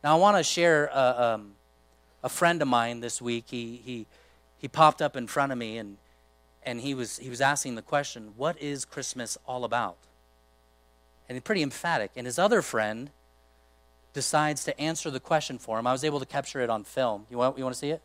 [0.03, 1.51] Now, I want to share uh, um,
[2.23, 3.45] a friend of mine this week.
[3.49, 4.07] He, he,
[4.57, 5.97] he popped up in front of me and,
[6.63, 9.97] and he, was, he was asking the question, What is Christmas all about?
[11.27, 12.09] And he's pretty emphatic.
[12.15, 13.11] And his other friend
[14.13, 15.87] decides to answer the question for him.
[15.87, 17.25] I was able to capture it on film.
[17.29, 18.01] You want, you want to see it?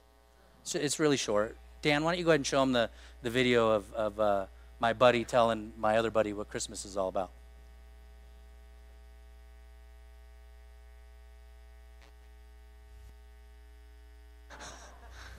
[0.75, 1.57] It's really short.
[1.83, 2.89] Dan, why don't you go ahead and show him the,
[3.23, 4.47] the video of, of uh,
[4.81, 7.31] my buddy telling my other buddy what Christmas is all about?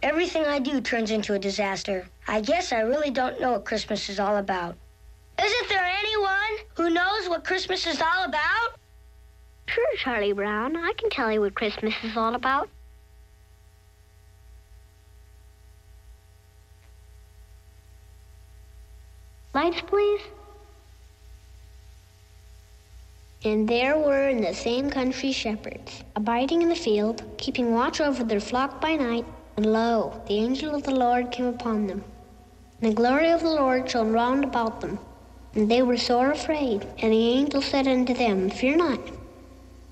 [0.03, 2.07] Everything I do turns into a disaster.
[2.28, 4.76] I guess I really don't know what Christmas is all about.
[5.41, 8.80] Isn't there anyone who knows what Christmas is all about?
[9.68, 10.76] Sure, Charlie Brown.
[10.76, 12.70] I can tell you what Christmas is all about.
[19.53, 20.22] Lights, please.
[23.45, 28.24] And there were in the same country shepherds, abiding in the field, keeping watch over
[28.24, 29.26] their flock by night.
[29.55, 32.03] And lo, the angel of the Lord came upon them.
[32.82, 34.99] And the glory of the Lord shone round about them.
[35.53, 36.86] And they were sore afraid.
[36.99, 38.99] And the angel said unto them, Fear not.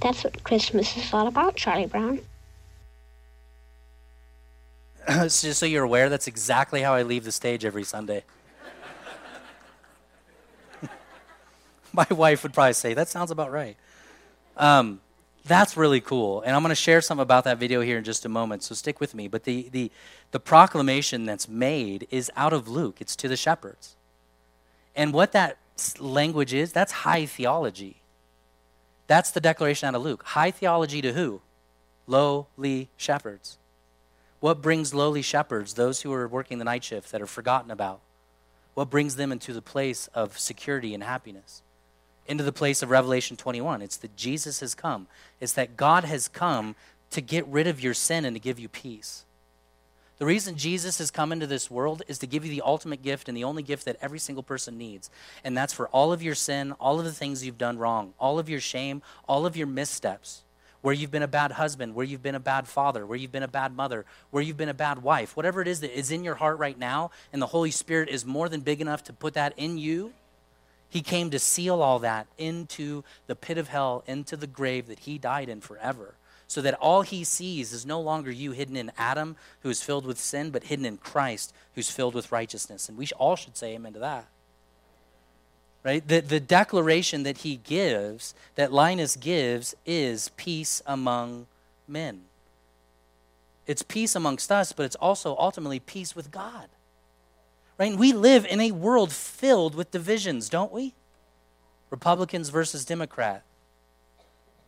[0.00, 2.20] That's what Christmas is all about, Charlie Brown.
[5.28, 8.24] so, so you're aware, that's exactly how I leave the stage every Sunday.
[11.92, 13.76] My wife would probably say, that sounds about right.
[14.56, 15.00] Um,
[15.44, 16.42] that's really cool.
[16.42, 18.74] And I'm going to share some about that video here in just a moment, so
[18.74, 19.28] stick with me.
[19.28, 19.90] But the, the,
[20.30, 23.96] the proclamation that's made is out of Luke, it's to the shepherds.
[24.94, 25.56] And what that
[25.98, 27.97] language is, that's high theology.
[29.08, 30.22] That's the declaration out of Luke.
[30.22, 31.40] High theology to who?
[32.06, 33.58] Lowly shepherds.
[34.40, 38.00] What brings lowly shepherds, those who are working the night shift that are forgotten about?
[38.74, 41.62] What brings them into the place of security and happiness?
[42.26, 43.82] Into the place of Revelation 21.
[43.82, 45.08] It's that Jesus has come.
[45.40, 46.76] It's that God has come
[47.10, 49.24] to get rid of your sin and to give you peace.
[50.18, 53.28] The reason Jesus has come into this world is to give you the ultimate gift
[53.28, 55.10] and the only gift that every single person needs.
[55.44, 58.40] And that's for all of your sin, all of the things you've done wrong, all
[58.40, 60.42] of your shame, all of your missteps.
[60.80, 63.42] Where you've been a bad husband, where you've been a bad father, where you've been
[63.42, 66.22] a bad mother, where you've been a bad wife, whatever it is that is in
[66.22, 69.34] your heart right now, and the Holy Spirit is more than big enough to put
[69.34, 70.12] that in you,
[70.88, 75.00] He came to seal all that into the pit of hell, into the grave that
[75.00, 76.14] He died in forever
[76.48, 80.06] so that all he sees is no longer you hidden in Adam, who is filled
[80.06, 82.88] with sin, but hidden in Christ, who's filled with righteousness.
[82.88, 84.26] And we all should say amen to that.
[85.84, 86.06] Right?
[86.06, 91.46] The, the declaration that he gives, that Linus gives, is peace among
[91.86, 92.22] men.
[93.66, 96.68] It's peace amongst us, but it's also ultimately peace with God.
[97.78, 97.90] Right?
[97.90, 100.94] And we live in a world filled with divisions, don't we?
[101.90, 103.44] Republicans versus Democrat.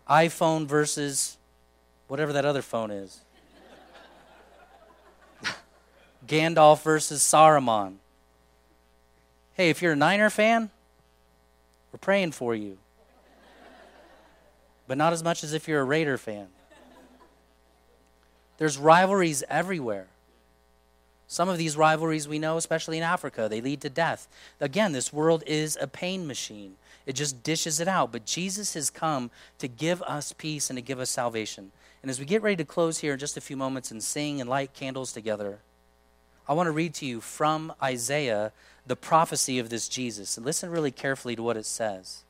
[0.08, 1.38] iPhone versus
[2.10, 3.20] whatever that other phone is.
[6.26, 7.94] Gandalf versus Saruman.
[9.54, 10.70] Hey, if you're a Niner fan,
[11.92, 12.78] we're praying for you.
[14.88, 16.48] But not as much as if you're a Raider fan.
[18.58, 20.08] There's rivalries everywhere.
[21.28, 24.26] Some of these rivalries we know, especially in Africa, they lead to death.
[24.58, 26.74] Again, this world is a pain machine.
[27.06, 28.10] It just dishes it out.
[28.10, 31.70] But Jesus has come to give us peace and to give us salvation.
[32.02, 34.40] And as we get ready to close here in just a few moments and sing
[34.40, 35.58] and light candles together,
[36.48, 38.52] I want to read to you from Isaiah
[38.86, 40.36] the prophecy of this Jesus.
[40.36, 42.24] And listen really carefully to what it says.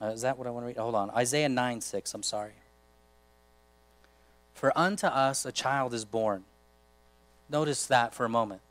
[0.00, 0.76] Uh, is that what I want to read?
[0.76, 1.10] Hold on.
[1.10, 2.54] Isaiah 9 6, I'm sorry.
[4.54, 6.44] For unto us a child is born.
[7.50, 8.62] Notice that for a moment.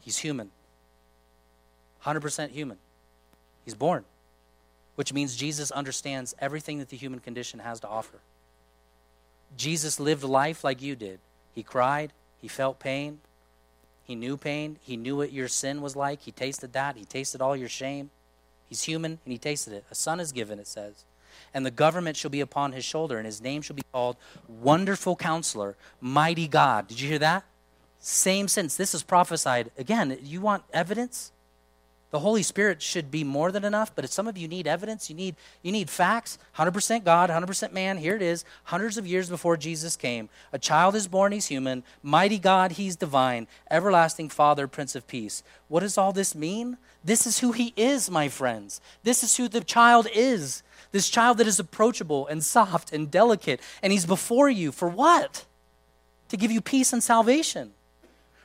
[0.00, 0.50] He's human,
[2.04, 2.78] 100% human.
[3.64, 4.04] He's born,
[4.96, 8.18] which means Jesus understands everything that the human condition has to offer.
[9.56, 11.20] Jesus lived life like you did.
[11.54, 13.20] He cried, he felt pain,
[14.04, 17.40] he knew pain, he knew what your sin was like, he tasted that, he tasted
[17.40, 18.10] all your shame.
[18.68, 19.84] He's human and he tasted it.
[19.90, 21.04] A son is given, it says
[21.54, 24.16] and the government shall be upon his shoulder, and his name shall be called
[24.48, 26.88] Wonderful Counselor, Mighty God.
[26.88, 27.44] Did you hear that?
[28.00, 28.76] Same sense.
[28.76, 29.70] This is prophesied.
[29.76, 31.32] Again, you want evidence?
[32.10, 35.10] The Holy Spirit should be more than enough, but if some of you need evidence,
[35.10, 36.38] you need you need facts.
[36.56, 37.98] 100% God, 100% man.
[37.98, 38.46] Here it is.
[38.64, 41.84] Hundreds of years before Jesus came, a child is born, he's human.
[42.02, 43.46] Mighty God, he's divine.
[43.70, 45.42] Everlasting Father, Prince of Peace.
[45.68, 46.78] What does all this mean?
[47.04, 48.80] This is who he is, my friends.
[49.02, 50.62] This is who the child is.
[50.92, 55.44] This child that is approachable and soft and delicate, and he's before you for what?
[56.30, 57.74] To give you peace and salvation.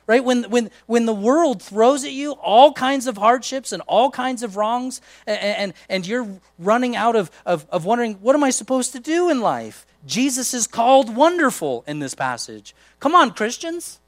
[0.06, 0.22] Right?
[0.22, 4.42] When, when, when the world throws at you all kinds of hardships and all kinds
[4.42, 6.28] of wrongs, and, and, and you're
[6.58, 9.86] running out of, of, of wondering, what am I supposed to do in life?
[10.06, 12.74] Jesus is called wonderful in this passage.
[13.00, 13.98] Come on, Christians.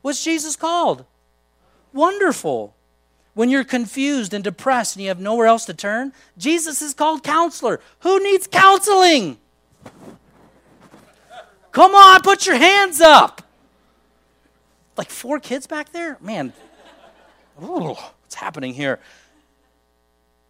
[0.00, 1.04] What's Jesus called?
[1.92, 2.74] Wonderful.
[3.34, 7.22] When you're confused and depressed and you have nowhere else to turn, Jesus is called
[7.22, 7.80] counselor.
[8.00, 9.38] Who needs counseling?
[11.72, 13.42] Come on, put your hands up.
[14.96, 16.18] Like four kids back there?
[16.20, 16.52] Man,
[17.62, 18.98] ooh, what's happening here?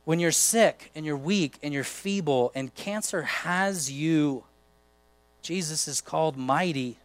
[0.05, 4.45] When you're sick and you're weak and you're feeble and cancer has you,
[5.43, 6.99] Jesus is called mighty.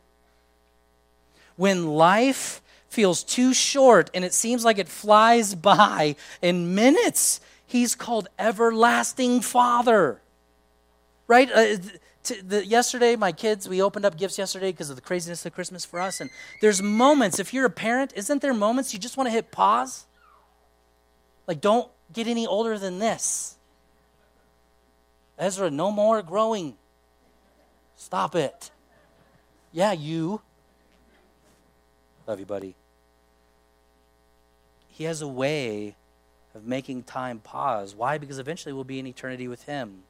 [1.56, 7.96] When life feels too short and it seems like it flies by in minutes, he's
[7.96, 10.20] called Everlasting Father.
[11.28, 11.52] Right?
[11.52, 11.78] Uh,
[12.26, 15.86] The, yesterday, my kids, we opened up gifts yesterday because of the craziness of Christmas
[15.86, 16.22] for us.
[16.22, 16.30] And
[16.62, 20.06] there's moments, if you're a parent, isn't there moments you just want to hit pause?
[21.48, 23.56] Like, don't get any older than this.
[25.38, 26.76] Ezra, no more growing.
[27.96, 28.72] Stop it.
[29.72, 30.42] Yeah, you.
[32.28, 32.76] Love you, buddy.
[34.88, 35.96] He has a way
[36.56, 37.94] of making time pause.
[37.94, 38.18] Why?
[38.18, 40.04] Because eventually we'll be in eternity with Him.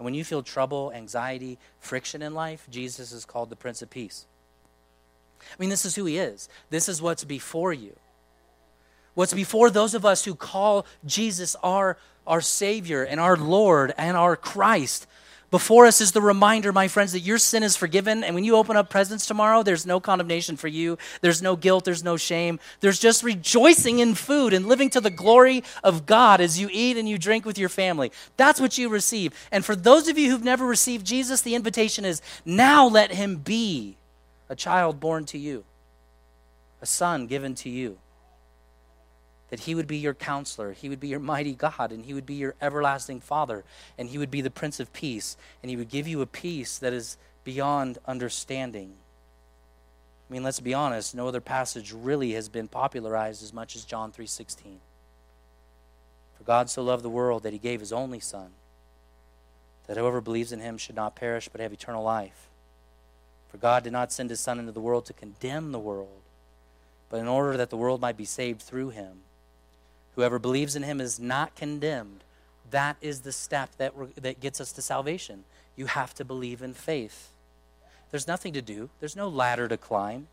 [0.00, 3.90] And when you feel trouble, anxiety, friction in life, Jesus is called the Prince of
[3.90, 4.24] Peace.
[5.42, 6.48] I mean, this is who He is.
[6.70, 7.94] This is what's before you.
[9.12, 14.16] What's before those of us who call Jesus our, our Savior and our Lord and
[14.16, 15.06] our Christ.
[15.50, 18.22] Before us is the reminder, my friends, that your sin is forgiven.
[18.22, 20.96] And when you open up presents tomorrow, there's no condemnation for you.
[21.22, 21.84] There's no guilt.
[21.84, 22.60] There's no shame.
[22.80, 26.96] There's just rejoicing in food and living to the glory of God as you eat
[26.96, 28.12] and you drink with your family.
[28.36, 29.34] That's what you receive.
[29.50, 33.36] And for those of you who've never received Jesus, the invitation is now let him
[33.36, 33.96] be
[34.48, 35.64] a child born to you,
[36.80, 37.98] a son given to you
[39.50, 42.26] that he would be your counselor, he would be your mighty God, and he would
[42.26, 43.64] be your everlasting Father,
[43.98, 46.78] and he would be the Prince of Peace, and he would give you a peace
[46.78, 48.94] that is beyond understanding.
[50.28, 53.84] I mean, let's be honest, no other passage really has been popularized as much as
[53.84, 54.80] John 3:16.
[56.38, 58.52] For God so loved the world that he gave his only son,
[59.88, 62.48] that whoever believes in him should not perish but have eternal life.
[63.48, 66.22] For God did not send his son into the world to condemn the world,
[67.08, 69.22] but in order that the world might be saved through him.
[70.20, 72.24] Whoever believes in him is not condemned.
[72.70, 75.44] That is the step that, that gets us to salvation.
[75.76, 77.30] You have to believe in faith.
[78.10, 80.28] There's nothing to do, there's no ladder to climb.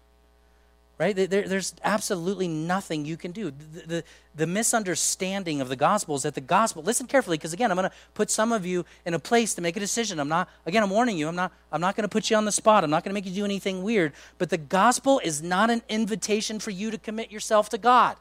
[0.97, 1.15] Right?
[1.15, 3.49] There, there's absolutely nothing you can do.
[3.49, 4.03] The, the,
[4.35, 7.89] the misunderstanding of the gospel is that the gospel, listen carefully, because again, I'm going
[7.89, 10.19] to put some of you in a place to make a decision.
[10.19, 12.43] I'm not, again, I'm warning you, I'm not, I'm not going to put you on
[12.43, 12.83] the spot.
[12.83, 14.11] I'm not going to make you do anything weird.
[14.37, 18.17] But the gospel is not an invitation for you to commit yourself to God.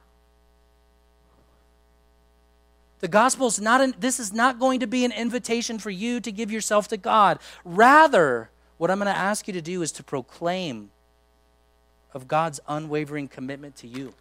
[3.06, 6.18] The gospel is not an, this is not going to be an invitation for you
[6.18, 7.38] to give yourself to God.
[7.64, 10.90] Rather, what I'm going to ask you to do is to proclaim
[12.12, 14.12] of God's unwavering commitment to you.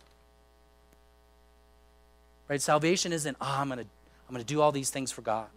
[2.47, 2.61] Right?
[2.61, 3.85] Salvation isn't, oh, I'm going to
[4.27, 5.47] I'm going to do all these things for God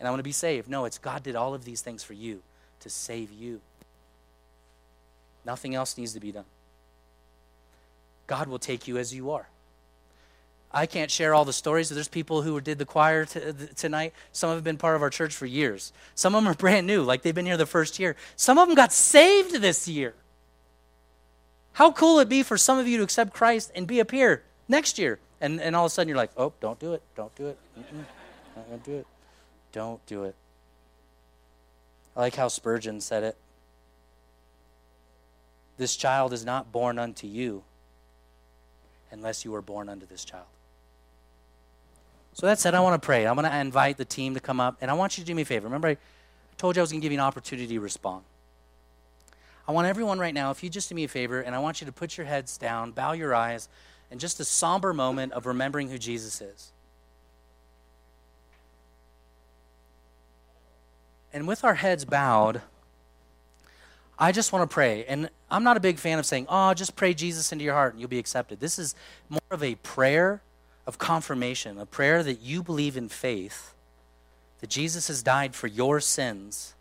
[0.00, 0.68] and I want to be saved.
[0.68, 2.42] No, it's God did all of these things for you
[2.80, 3.60] to save you.
[5.44, 6.46] Nothing else needs to be done.
[8.26, 9.46] God will take you as you are.
[10.72, 11.88] I can't share all the stories.
[11.88, 13.40] There's people who did the choir t-
[13.74, 14.12] tonight.
[14.30, 15.92] Some have been part of our church for years.
[16.14, 18.14] Some of them are brand new, like they've been here the first year.
[18.36, 20.14] Some of them got saved this year.
[21.72, 24.10] How cool would it be for some of you to accept Christ and be up
[24.10, 25.18] here next year?
[25.40, 27.02] And, and all of a sudden you're like, oh, don't do it.
[27.16, 27.58] Don't do it.
[27.78, 28.04] Mm-mm.
[28.70, 29.06] Not do it.
[29.72, 30.34] Don't do it.
[32.16, 33.36] I like how Spurgeon said it.
[35.78, 37.62] This child is not born unto you
[39.10, 40.46] unless you are born unto this child.
[42.40, 43.26] So that said, I want to pray.
[43.26, 45.34] I'm going to invite the team to come up, and I want you to do
[45.34, 45.66] me a favor.
[45.66, 45.98] Remember, I
[46.56, 48.24] told you I was going to give you an opportunity to respond.
[49.68, 51.82] I want everyone right now, if you just do me a favor, and I want
[51.82, 53.68] you to put your heads down, bow your eyes,
[54.10, 56.72] and just a somber moment of remembering who Jesus is.
[61.34, 62.62] And with our heads bowed,
[64.18, 65.04] I just want to pray.
[65.04, 67.92] And I'm not a big fan of saying, oh, just pray Jesus into your heart
[67.92, 68.60] and you'll be accepted.
[68.60, 68.94] This is
[69.28, 70.40] more of a prayer
[70.86, 73.74] of confirmation, a prayer that you believe in faith,
[74.60, 76.74] that Jesus has died for your sins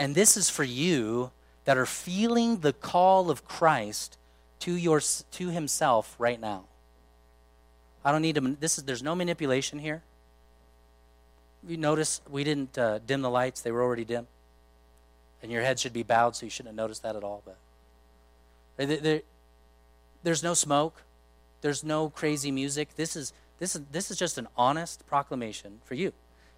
[0.00, 1.30] and this is for you
[1.66, 4.16] that are feeling the call of Christ
[4.60, 5.00] to your
[5.32, 6.64] to himself right now.
[8.02, 10.02] I don't need to this is there's no manipulation here.
[11.68, 14.26] You notice we didn't uh, dim the lights, they were already dim.
[15.42, 17.58] And your head should be bowed so you shouldn't have noticed that at all, but
[18.78, 19.20] there, there,
[20.22, 21.02] there's no smoke.
[21.60, 22.96] There's no crazy music.
[22.96, 26.12] This is this is this is just an honest proclamation for you.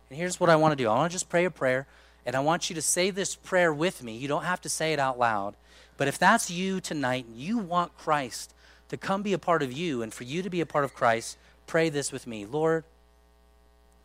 [0.08, 0.88] And here's what I want to do.
[0.88, 1.86] I want to just pray a prayer
[2.24, 4.16] and I want you to say this prayer with me.
[4.16, 5.54] You don't have to say it out loud.
[5.96, 8.54] But if that's you tonight and you want Christ
[8.88, 10.94] to come be a part of you and for you to be a part of
[10.94, 11.36] Christ,
[11.66, 12.46] pray this with me.
[12.46, 12.84] Lord,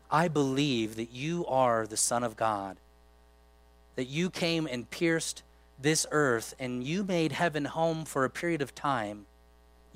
[0.09, 2.77] I believe that you are the Son of God,
[3.95, 5.43] that you came and pierced
[5.79, 9.25] this earth and you made heaven home for a period of time.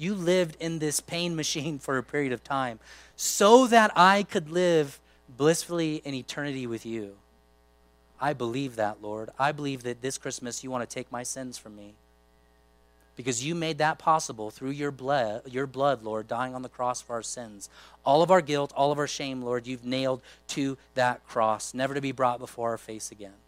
[0.02, 2.80] You lived in this pain machine for a period of time
[3.16, 5.00] so that I could live
[5.38, 7.18] blissfully in eternity with you.
[8.20, 9.30] I believe that, Lord.
[9.38, 11.94] I believe that this Christmas you want to take my sins from me.
[13.16, 17.00] Because you made that possible through your blood, your blood, Lord, dying on the cross
[17.00, 17.70] for our sins.
[18.04, 21.94] All of our guilt, all of our shame, Lord, you've nailed to that cross, never
[21.94, 23.41] to be brought before our face again.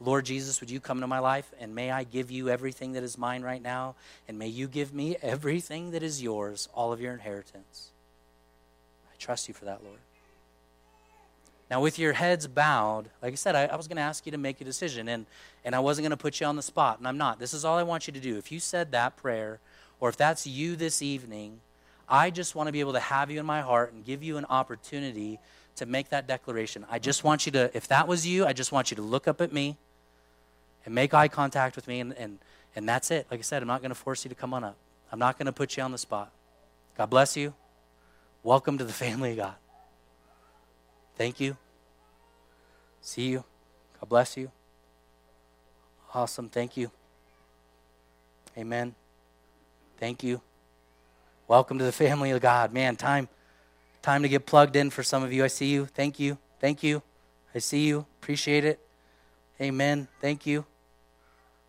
[0.00, 3.02] Lord Jesus, would you come into my life and may I give you everything that
[3.02, 3.94] is mine right now,
[4.28, 7.90] and may you give me everything that is yours, all of your inheritance.
[9.10, 9.98] I trust you for that, Lord.
[11.70, 14.32] Now, with your heads bowed, like I said, I, I was going to ask you
[14.32, 15.26] to make a decision, and,
[15.64, 17.40] and I wasn't going to put you on the spot, and I'm not.
[17.40, 18.38] This is all I want you to do.
[18.38, 19.58] If you said that prayer,
[19.98, 21.60] or if that's you this evening,
[22.08, 24.36] I just want to be able to have you in my heart and give you
[24.36, 25.40] an opportunity
[25.74, 26.86] to make that declaration.
[26.88, 29.26] I just want you to, if that was you, I just want you to look
[29.26, 29.76] up at me
[30.86, 32.38] and make eye contact with me, and, and,
[32.74, 33.26] and that's it.
[33.30, 34.76] Like I said, I'm not going to force you to come on up,
[35.12, 36.32] I'm not going to put you on the spot.
[36.96, 37.52] God bless you.
[38.42, 39.54] Welcome to the family of God.
[41.16, 41.56] Thank you.
[43.02, 43.44] See you.
[44.00, 44.50] God bless you.
[46.14, 46.48] Awesome.
[46.48, 46.90] Thank you.
[48.56, 48.94] Amen.
[49.98, 50.40] Thank you.
[51.48, 52.72] Welcome to the family of God.
[52.72, 53.28] Man, time
[54.02, 55.42] time to get plugged in for some of you.
[55.44, 55.86] I see you.
[55.86, 56.38] Thank you.
[56.60, 57.02] Thank you.
[57.54, 58.06] I see you.
[58.22, 58.80] Appreciate it.
[59.60, 60.08] Amen.
[60.20, 60.64] Thank you.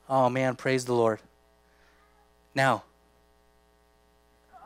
[0.09, 1.19] Oh man, praise the Lord.
[2.55, 2.83] Now,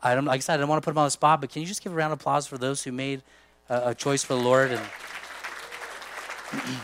[0.02, 1.50] I don't like I said, I don't want to put them on the spot, but
[1.50, 3.22] can you just give a round of applause for those who made
[3.72, 4.72] a, a choice for the Lord.
[4.72, 4.82] And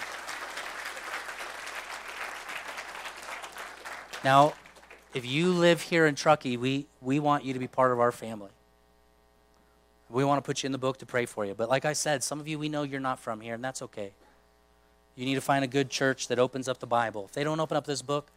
[4.24, 4.54] now,
[5.14, 8.12] if you live here in Truckee, we, we want you to be part of our
[8.12, 8.50] family.
[10.10, 11.54] We want to put you in the book to pray for you.
[11.54, 13.82] But like I said, some of you, we know you're not from here, and that's
[13.82, 14.14] okay.
[15.16, 17.26] You need to find a good church that opens up the Bible.
[17.26, 18.32] If they don't open up this book,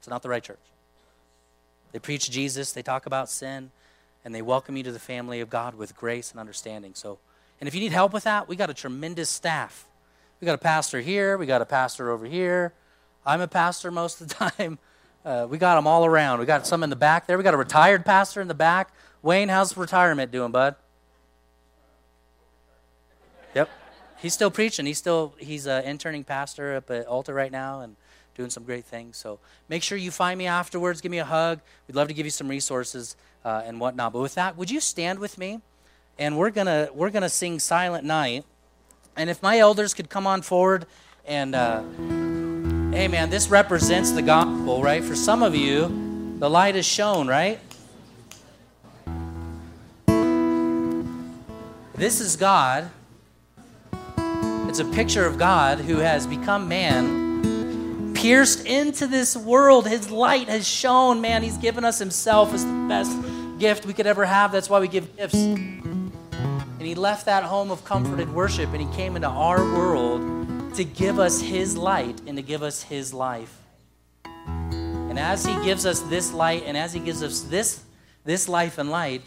[0.00, 0.56] it's not the right church.
[1.92, 3.70] They preach Jesus, they talk about sin,
[4.24, 6.94] and they welcome you to the family of God with grace and understanding.
[6.94, 7.18] So
[7.60, 9.86] And if you need help with that, we got a tremendous staff.
[10.40, 12.72] We got a pastor here, we got a pastor over here.
[13.26, 14.78] I'm a pastor most of the time.
[15.22, 16.38] Uh, we got them all around.
[16.38, 17.36] We got some in the back there.
[17.36, 18.94] We got a retired pastor in the back.
[19.20, 20.76] Wayne, how's retirement doing, bud?
[23.54, 23.68] Yep,
[24.16, 24.86] he's still preaching.
[24.86, 27.96] He's still he's an interning pastor up at Alta right now and
[28.40, 29.16] doing some great things.
[29.16, 29.38] So
[29.68, 31.00] make sure you find me afterwards.
[31.00, 31.60] Give me a hug.
[31.86, 34.12] We'd love to give you some resources uh, and whatnot.
[34.12, 35.60] But with that, would you stand with me?
[36.18, 38.44] And we're gonna we're gonna sing Silent Night.
[39.16, 40.86] And if my elders could come on forward
[41.24, 41.54] and.
[41.54, 41.82] Uh,
[42.92, 45.02] Hey, man, this represents the gospel, right?
[45.02, 47.60] For some of you, the light is shown, right?
[51.94, 52.90] This is God.
[54.68, 57.29] It's a picture of God who has become man,
[58.20, 59.88] pierced into this world.
[59.88, 61.42] His light has shone, man.
[61.42, 63.16] He's given us Himself as the best
[63.58, 64.52] gift we could ever have.
[64.52, 65.34] That's why we give gifts.
[65.34, 70.74] And He left that home of comfort and worship, and He came into our world
[70.74, 73.56] to give us His light and to give us His life.
[74.24, 77.82] And as He gives us this light and as He gives us this,
[78.24, 79.22] this life and light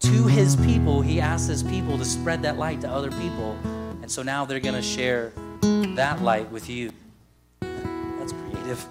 [0.00, 3.58] to His people, He asks His people to spread that light to other people.
[4.00, 6.92] And so now they're going to share that light with you.
[8.62, 8.86] Creative.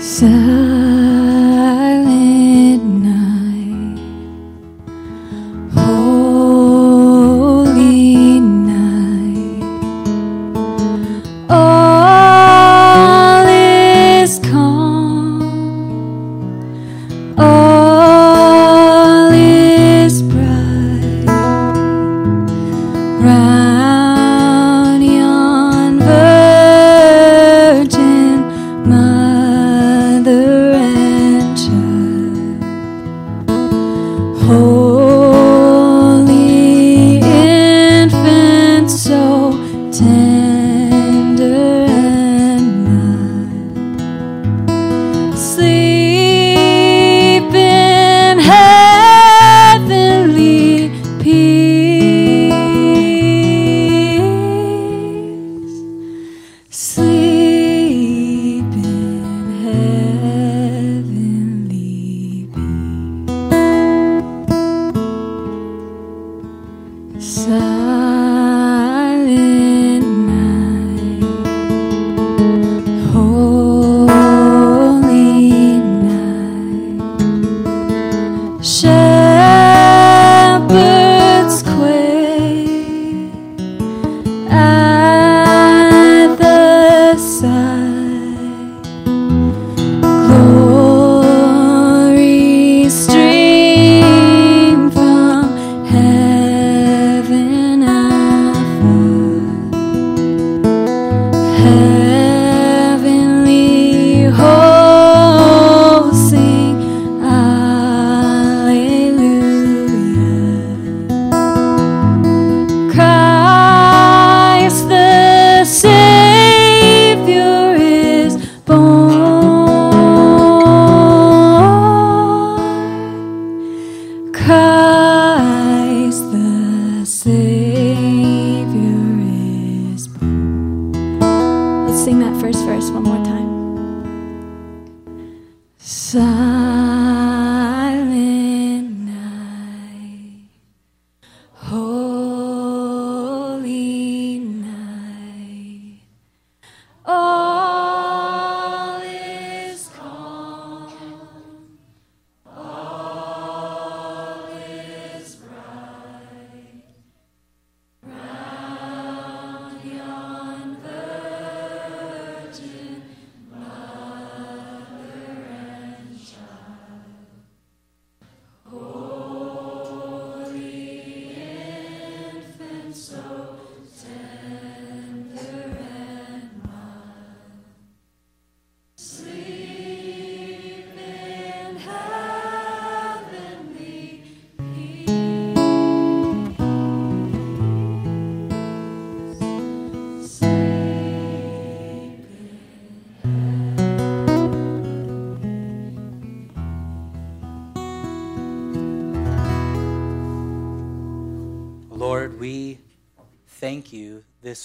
[0.00, 0.93] Silent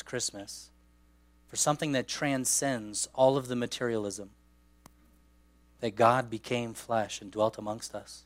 [0.09, 0.71] Christmas
[1.47, 4.31] for something that transcends all of the materialism
[5.81, 8.23] that God became flesh and dwelt amongst us.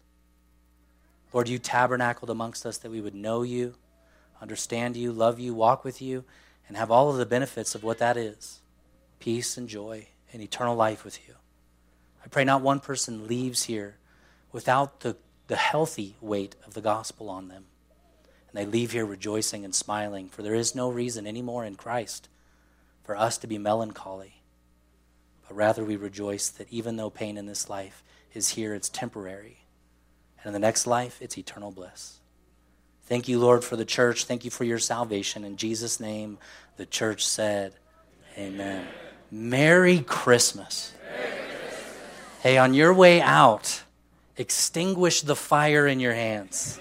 [1.34, 3.75] Lord, you tabernacled amongst us that we would know you,
[4.41, 6.23] understand you, love you, walk with you,
[6.69, 8.61] and have all of the benefits of what that is
[9.19, 11.36] peace and joy and eternal life with you.
[12.23, 13.97] I pray not one person leaves here
[14.53, 15.17] without the,
[15.47, 17.65] the healthy weight of the gospel on them.
[18.54, 22.30] And they leave here rejoicing and smiling, for there is no reason anymore in Christ
[23.04, 24.41] for us to be melancholy,
[25.47, 29.58] but rather we rejoice that even though pain in this life is here, it's temporary.
[30.39, 32.20] And in the next life, it's eternal bliss.
[33.06, 34.26] Thank you, Lord, for the church.
[34.26, 35.43] Thank you for your salvation.
[35.43, 36.38] In Jesus' name,
[36.78, 37.74] the church said,
[38.38, 38.88] Amen.
[39.30, 40.93] Merry Christmas.
[41.12, 41.99] Merry Christmas.
[42.41, 43.84] Hey, on your way out,
[44.38, 46.80] extinguish the fire in your hands.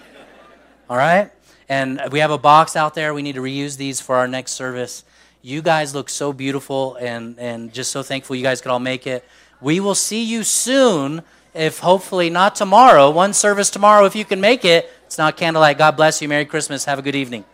[0.88, 1.30] All right?
[1.68, 3.14] And we have a box out there.
[3.14, 5.04] We need to reuse these for our next service.
[5.42, 9.06] You guys look so beautiful and, and just so thankful you guys could all make
[9.06, 9.24] it.
[9.60, 11.22] We will see you soon,
[11.54, 13.10] if hopefully not tomorrow.
[13.10, 14.90] One service tomorrow if you can make it.
[15.06, 15.78] It's not candlelight.
[15.78, 16.28] God bless you.
[16.28, 16.84] Merry Christmas.
[16.84, 17.44] Have a good evening.